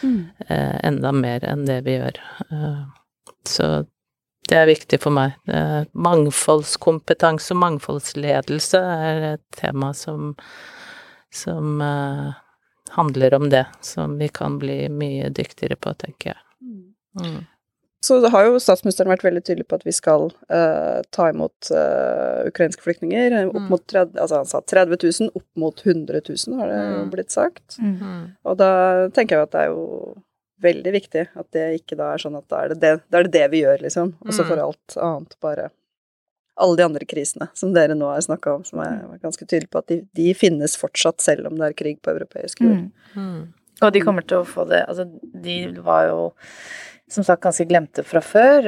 [0.02, 0.22] mm.
[0.48, 2.22] eh, enda mer enn det vi gjør.
[2.48, 2.84] Eh,
[3.48, 3.72] så
[4.50, 5.36] det er viktig for meg.
[5.52, 10.34] Eh, mangfoldskompetanse og mangfoldsledelse er et tema som,
[11.34, 12.32] som eh,
[12.96, 16.42] handler om det, som vi kan bli mye dyktigere på, tenker jeg.
[17.20, 17.46] Mm.
[18.04, 21.70] Så det har jo statsministeren vært veldig tydelig på at vi skal uh, ta imot
[21.70, 23.36] uh, ukrainske flyktninger.
[23.52, 23.68] Opp Mm.
[23.70, 27.12] mot 30, altså han sa 30 000, opp mot 100 000, har det jo Mm.
[27.14, 27.78] blitt sagt.
[27.78, 28.32] Mm.
[28.44, 28.72] Og da
[29.14, 30.16] tenker jeg at det er jo
[30.62, 33.24] veldig viktig at det ikke da er sånn at da er det det, da er
[33.30, 34.16] det, det vi gjør, liksom.
[34.26, 34.50] Og så Mm.
[34.50, 35.70] får alt annet bare
[36.62, 39.70] Alle de andre krisene som dere nå har snakka om, som jeg var ganske tydelig
[39.72, 42.92] på at de, de finnes fortsatt selv om det er krig på europeisk jord.
[43.16, 43.16] Mm.
[43.16, 43.54] Mm.
[43.82, 45.06] Og de kommer til å få det Altså,
[45.42, 46.34] de var jo
[47.12, 48.68] som sagt ganske glemte fra før.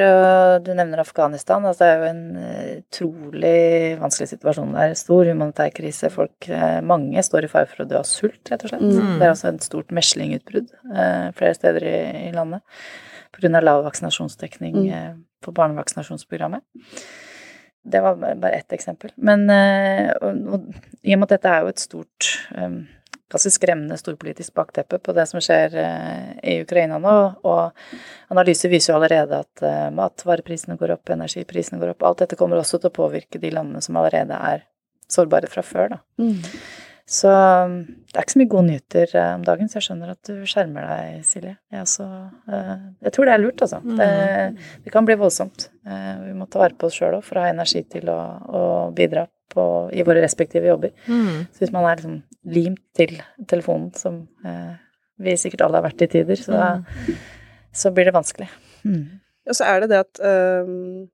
[0.64, 1.64] Du nevner Afghanistan.
[1.66, 3.56] Altså, det er jo en eh, utrolig
[4.02, 4.96] vanskelig situasjon der.
[5.00, 6.12] Stor humanitær krise.
[6.14, 8.84] Folk, eh, mange står i fare for å dø av sult, rett og slett.
[8.84, 9.20] Mm.
[9.22, 12.64] Det er også et stort meslingutbrudd eh, flere steder i, i landet
[13.34, 13.62] pga.
[13.64, 15.24] lav vaksinasjonsdekning Mm.
[15.42, 16.62] på barnevaksinasjonsprogrammet.
[17.84, 19.12] Det var bare ett eksempel.
[19.16, 20.68] Men og, og,
[21.04, 22.30] i og med at dette er jo et stort
[23.34, 27.16] ganske skremmende storpolitisk bakteppe på det som skjer eh, i Ukraina nå,
[27.50, 32.06] og analyser viser jo allerede at eh, matvareprisene går opp, energiprisene går opp.
[32.08, 34.66] Alt dette kommer også til å påvirke de landene som allerede er
[35.12, 36.02] sårbare fra før, da.
[36.22, 36.40] Mm.
[37.10, 40.14] Så um, det er ikke så mye gode nyheter eh, om dagen, så jeg skjønner
[40.14, 41.58] at du skjermer deg, Silje.
[41.74, 42.06] Jeg, også,
[42.48, 42.70] eh,
[43.04, 43.80] jeg tror det er lurt, altså.
[43.84, 43.98] Mm.
[44.00, 45.66] Det, det kan bli voldsomt.
[45.84, 48.18] Eh, vi må ta vare på oss sjøl òg for å ha energi til å,
[48.48, 48.64] å
[48.96, 50.94] bidra på, i våre respektive jobber.
[51.12, 51.44] Mm.
[51.52, 52.16] Så hvis man er liksom
[52.56, 53.18] limt til
[53.52, 54.24] telefonen, som
[55.24, 57.20] vi sikkert alle har vært i tider, så, Mm.
[57.74, 58.48] så blir det vanskelig.
[58.88, 59.20] Mm.
[59.50, 61.10] Og så er det det at øhm,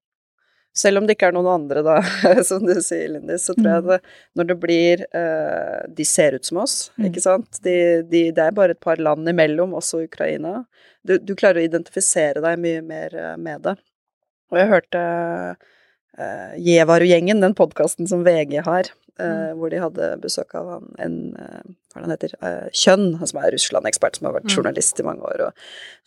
[0.79, 1.97] selv om det ikke er noen andre, da,
[2.49, 3.89] som du sier, Lindis, så tror jeg Mm.
[3.91, 3.99] det,
[4.39, 7.09] når det blir uh, De ser ut som oss, Mm.
[7.09, 7.59] ikke sant?
[7.65, 7.75] De,
[8.07, 10.61] de, det er bare et par land imellom, også Ukraina.
[11.05, 13.75] Du, du klarer å identifisere deg mye mer øh, med det.
[14.51, 15.03] Og jeg hørte
[16.19, 18.89] uh, Jevaru-gjengen, den podkasten som VG har,
[19.21, 21.61] øh, hvor de hadde besøk av han, en uh,
[21.93, 24.55] hva han heter, uh, Kjønn, som er Russland-ekspert, som har vært Mm.
[24.57, 25.53] journalist i mange år, og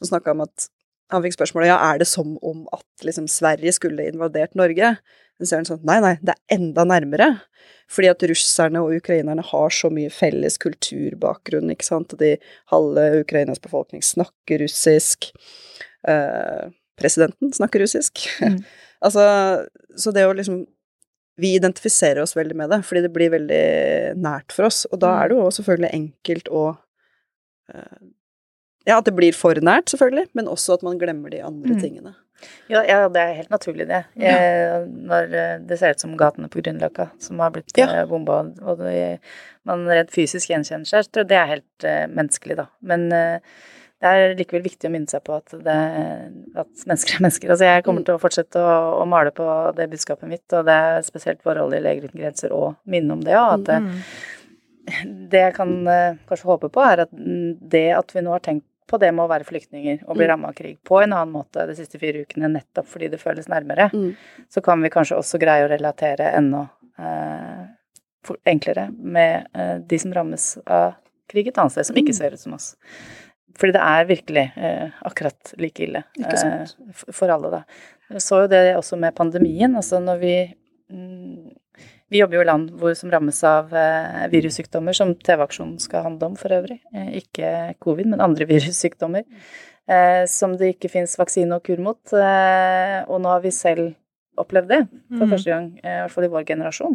[0.03, 0.69] som snakka om at
[1.13, 4.95] han fikk spørsmålet ja, er det som om at liksom Sverige skulle invadert Norge.
[5.43, 7.29] Så er han sånn nei, nei, det er enda nærmere.
[7.93, 12.37] Fordi at russerne og ukrainerne har så mye felles kulturbakgrunn, ikke sant, de
[12.73, 15.33] halve Ukrainas befolkning snakker russisk.
[16.09, 18.25] Eh, presidenten snakker russisk.
[18.41, 18.63] Mm.
[19.05, 19.25] altså,
[19.97, 20.65] så det å liksom
[21.41, 23.63] Vi identifiserer oss veldig med det, fordi det blir veldig
[24.21, 24.83] nært for oss.
[24.93, 26.65] Og da er det jo selvfølgelig enkelt å
[27.73, 28.03] eh,
[28.87, 31.81] ja, at det blir for nært, selvfølgelig, men også at man glemmer de andre Mm.
[31.81, 32.15] tingene.
[32.69, 34.01] Ja, ja, det er helt naturlig, det.
[34.19, 37.87] Jeg, når eh, det ser ut som gatene på Grünerløkka som har blitt Ja.
[38.01, 38.07] ja.
[38.07, 39.21] bomba, og det,
[39.65, 42.67] man rent fysisk gjenkjenner seg, så tror jeg det er helt uh, menneskelig, da.
[42.83, 43.39] Men uh,
[44.03, 45.77] det er likevel viktig å minne seg på at, det,
[46.59, 47.53] at mennesker er mennesker.
[47.55, 48.07] Altså, jeg kommer Mm.
[48.11, 49.47] til å fortsette å, å male på
[49.79, 53.13] det budskapet mitt, og det er spesielt vår rolle i Leger uten grenser å minne
[53.15, 55.29] om det, og at det, Mm.
[55.31, 58.43] det jeg kan eh, kanskje håpe på, er at mm, det at vi nå har
[58.43, 60.31] tenkt på det med å være flyktninger og bli Mm.
[60.31, 63.49] ramma av krig på en annen måte de siste fire ukene, nettopp fordi det føles
[63.49, 64.17] nærmere, Mm.
[64.51, 66.69] så kan vi kanskje også greie å relatere enda
[66.99, 67.67] eh,
[68.47, 70.95] enklere med eh, de som rammes av
[71.29, 72.19] krig et annet sted, som ikke Mm.
[72.19, 72.77] ser ut som oss.
[73.59, 76.67] Fordi det er virkelig eh, akkurat like ille eh,
[77.13, 77.65] for alle, da.
[78.11, 79.75] Jeg så jo det også med pandemien.
[79.77, 80.55] Altså når vi
[80.91, 81.51] mm,
[82.13, 86.33] Vi jobber jo i land hvor, som rammes av eh, virussykdommer, som TV-aksjonen skal handle
[86.33, 86.79] om for øvrig.
[86.93, 89.25] Eh, ikke covid, men andre virussykdommer.
[89.91, 92.01] Eh, som det ikke fins vaksine og kur mot.
[92.15, 93.95] Eh, og nå har vi selv
[94.41, 95.31] opplevd det for Mm.
[95.35, 96.95] første gang, i hvert fall i vår generasjon.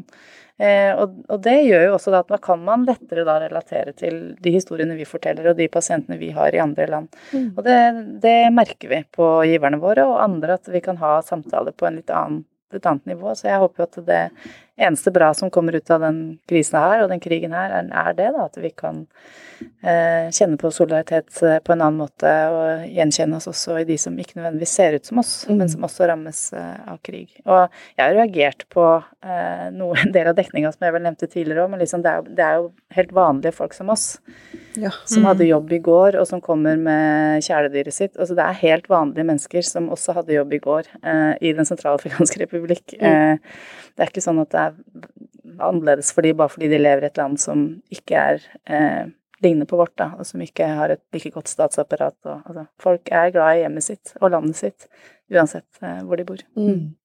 [0.58, 4.16] Eh, og, og det gjør jo også at da kan man lettere da relatere til
[4.42, 7.12] de historiene vi forteller, og de pasientene vi har i andre land.
[7.30, 7.52] Mm.
[7.54, 7.78] Og det,
[8.26, 12.00] det merker vi på giverne våre og andre, at vi kan ha samtaler på en
[12.02, 12.42] litt annen,
[12.74, 13.36] et annet nivå.
[13.38, 14.24] Så jeg håper jo at det
[14.78, 18.32] eneste bra som kommer ut av den krisen her, og den krigen her, er, det,
[18.36, 18.46] da.
[18.46, 19.06] At vi kan
[19.82, 23.98] eh, kjenne på solidaritet eh, på en annen måte, og gjenkjenne oss også i de
[24.02, 25.58] som ikke nødvendigvis ser ut som oss, Mm.
[25.62, 27.30] men som også rammes eh, av krig.
[27.46, 28.86] Og jeg har reagert på
[29.24, 32.12] eh, noe, en del av dekninga som jeg vel nevnte tidligere òg, men liksom det,
[32.14, 34.08] er, jo- det er jo helt vanlige folk som oss
[34.78, 34.92] Ja.
[35.10, 35.26] som Mm.
[35.32, 38.14] hadde jobb i går, og som kommer med kjæledyret sitt.
[38.18, 41.66] Altså, det er helt vanlige mennesker som også hadde jobb i går eh, i Den
[41.66, 42.94] sentralafrikanske republikk.
[43.02, 43.08] Mm.
[43.08, 43.38] Eh,
[43.98, 44.67] det er ikke sånn at det er
[45.58, 47.64] annerledes for de bare fordi de lever i et land som
[47.94, 49.08] ikke er eh,
[49.44, 52.18] lignende på vårt, da, og som ikke har et like godt statsapparat.
[52.26, 54.88] Og, altså, folk er glad i hjemmet sitt og landet sitt,
[55.34, 56.44] uansett eh, hvor de bor.
[56.58, 56.96] Mm.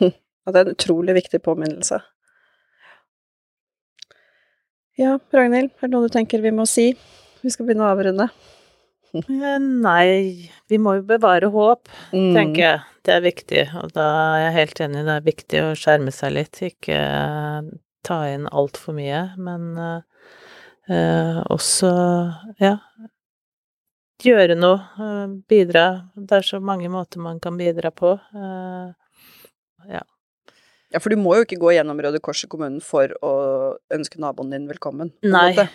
[0.46, 1.96] Og det er en utrolig viktig påminnelse.
[4.96, 6.90] Ja, Ragnhild, er det noe du tenker vi må si?
[7.42, 8.28] Vi skal begynne å avrunde.
[9.16, 12.30] Eh, Nei, vi må jo bevare håp, Mm.
[12.36, 12.80] tenker jeg.
[13.06, 14.04] Det er viktig, og da
[14.34, 17.68] er jeg helt enig, det er viktig å skjerme seg litt, ikke eh,
[18.06, 20.00] ta inn altfor mye, men eh,
[20.90, 21.90] eh, også,
[22.58, 22.72] ja,
[24.26, 25.84] gjøre noe, eh, bidra.
[26.18, 28.16] Det er så mange måter man kan bidra på.
[28.34, 28.90] Eh,
[29.92, 30.02] ja.
[30.94, 33.32] Ja, for du må jo ikke gå gjennom Røde Kors i kommunen for å
[33.94, 35.12] ønske naboen din velkommen.
[35.26, 35.50] Nei.
[35.52, 35.68] måte.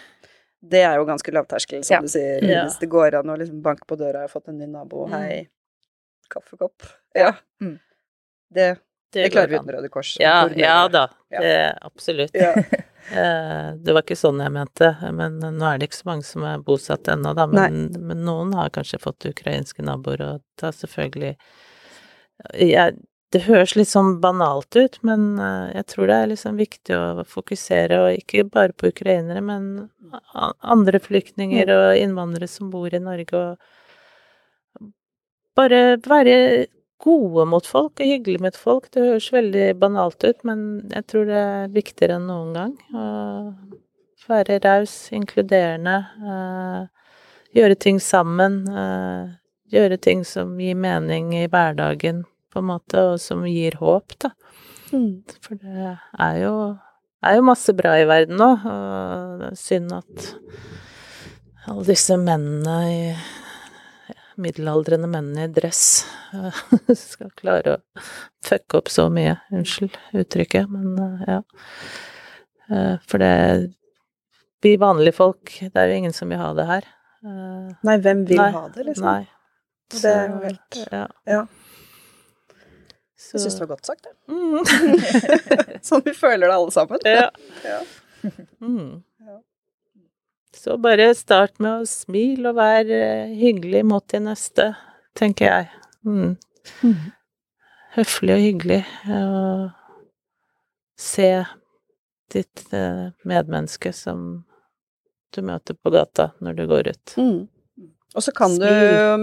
[0.62, 2.02] Det er jo ganske lavterskel, som Ja.
[2.02, 2.44] du sier.
[2.44, 2.66] Ja.
[2.68, 5.08] Hvis det går an å liksom banke på døra, og har fått en ny nabo,
[5.08, 5.12] Mm.
[5.16, 5.48] hei,
[6.32, 6.88] kaffekopp.
[7.18, 7.34] Ja.
[7.62, 7.78] Mm.
[8.52, 8.70] Det,
[9.14, 10.16] det klarer vi uten Røde Kors.
[10.20, 11.06] Ja, ja da.
[11.32, 11.44] Ja.
[11.44, 11.58] Det,
[11.92, 12.36] absolutt.
[12.38, 12.56] Ja.
[13.12, 16.44] Eh, Det var ikke sånn jeg mente, men nå er det ikke så mange som
[16.46, 17.48] er bosatt ennå, da.
[17.50, 21.32] Men, men noen har kanskje fått ukrainske naboer, og det er selvfølgelig
[22.62, 23.00] jeg,
[23.34, 27.26] Det høres litt sånn banalt ut, men eh, jeg tror det er liksom viktig å
[27.28, 29.90] fokusere, og ikke bare på ukrainere, men
[30.62, 33.58] andre flyktninger og innvandrere som bor i Norge, og
[35.62, 36.38] bare være
[37.02, 38.90] gode mot folk og hyggelige mot folk.
[38.94, 42.74] Det høres veldig banalt ut, men jeg tror det er viktigere enn noen gang.
[42.94, 45.98] Å være raus, inkluderende,
[46.32, 46.82] eh,
[47.58, 48.62] gjøre ting sammen.
[48.70, 49.38] eh,
[49.72, 54.34] gjøre ting som gir mening i hverdagen, på en måte, og som gir håp, da.
[54.92, 55.24] Mm.
[55.40, 56.56] For det er jo,
[57.24, 60.26] er jo masse bra i verden nå, og det er synd at
[61.70, 63.00] alle disse mennene i
[64.42, 65.82] middelaldrende mennene i dress
[66.34, 66.62] eh,
[66.98, 68.06] skal klare å
[68.46, 69.38] fucke opp så mye.
[69.54, 71.40] Unnskyld uttrykket, men eh, ja.
[72.72, 73.34] Eh, For det
[74.64, 76.86] Vi vanlige folk, det er jo ingen som vil ha det her.
[77.26, 79.08] Eh, Nei, hvem vil Nei, ha det, liksom?
[79.08, 79.28] Nei.
[79.92, 81.06] Det er jo Så, helt- Ja.
[81.28, 81.42] Ja.
[83.22, 84.14] Så, Jeg syns det var godt sagt, det.
[84.34, 85.82] mm.
[85.88, 87.04] Sånn vi føler det alle sammen.
[87.06, 87.28] Ja.
[87.66, 87.82] Ja.
[88.62, 89.04] Mm.
[90.54, 94.66] Så bare start med å smile og være eh, hyggelig mot de neste,
[95.18, 95.70] tenker jeg.
[96.06, 96.36] Mm.
[97.96, 98.82] Høflig og hyggelig.
[99.12, 99.70] Og
[101.02, 101.30] se
[102.32, 104.44] ditt eh, medmenneske som
[105.32, 107.16] du møter på gata når du går ut.
[107.20, 107.42] Mm.
[108.12, 108.66] Og så kan du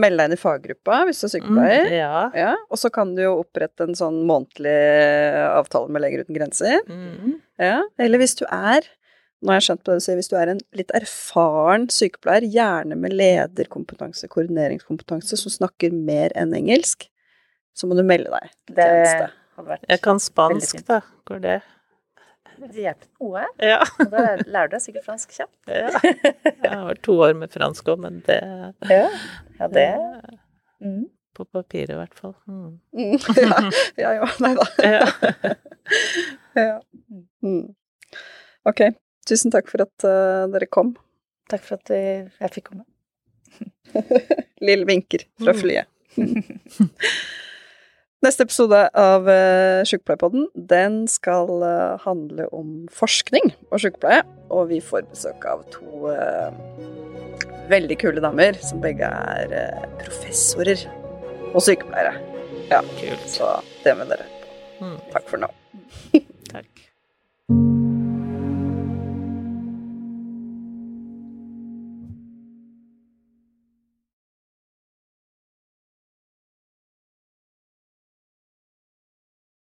[0.01, 1.91] melde deg inn i faggruppa hvis du er Mm, sykepleier.
[1.93, 2.21] ja.
[2.33, 4.73] Ja, og så kan du jo opprette en sånn månedlig
[5.53, 6.79] avtale med Leger uten grenser.
[6.89, 7.35] Mm.
[7.61, 8.89] Ja, eller hvis du er
[9.39, 12.47] nå har jeg skjønt på det du sier, hvis du er en litt erfaren sykepleier,
[12.51, 17.07] gjerne med lederkompetanse, koordineringskompetanse, som snakker mer enn engelsk,
[17.79, 19.29] så må du melde deg til Det tjeneste.
[19.59, 21.03] hadde vært Jeg kan spansk, da.
[21.31, 21.59] Går det?
[22.59, 23.45] Det hjelper noe.
[23.63, 23.79] Ja.
[24.11, 25.55] Da lærer du deg sikkert fransk kjapt.
[25.71, 25.93] ja.
[26.03, 28.41] Jeg har to år med fransk òg, men det
[28.91, 29.07] Ja,
[29.61, 29.87] ja det
[30.83, 31.05] mm.
[31.39, 32.35] På papiret, i hvert fall.
[32.51, 32.81] Mm.
[32.99, 33.61] Mm, ja,
[34.03, 34.71] ja, jo, nei da.
[34.83, 35.07] Ja.
[36.59, 36.81] Ja.
[37.45, 37.71] Mm.
[38.67, 38.81] Ok,
[39.29, 40.95] tusen takk for at uh, dere kom.
[41.49, 42.85] Takk for at eh, jeg fikk komme.
[44.67, 45.61] Lill vinker fra Mm.
[45.63, 45.87] flyet.
[48.19, 54.25] Neste episode av uh, Sjukepleierpodden, den skal eh, handle om forskning og sykepleie.
[54.51, 56.51] Og vi får besøk av to uh,
[57.71, 60.83] veldig kule damer, som begge er uh, professorer
[61.55, 62.17] og sykepleiere.
[62.73, 63.29] Ja, Kult.
[63.31, 63.53] så
[63.87, 64.27] det med dere.
[64.83, 64.99] Mm.
[65.15, 65.53] Takk for nå.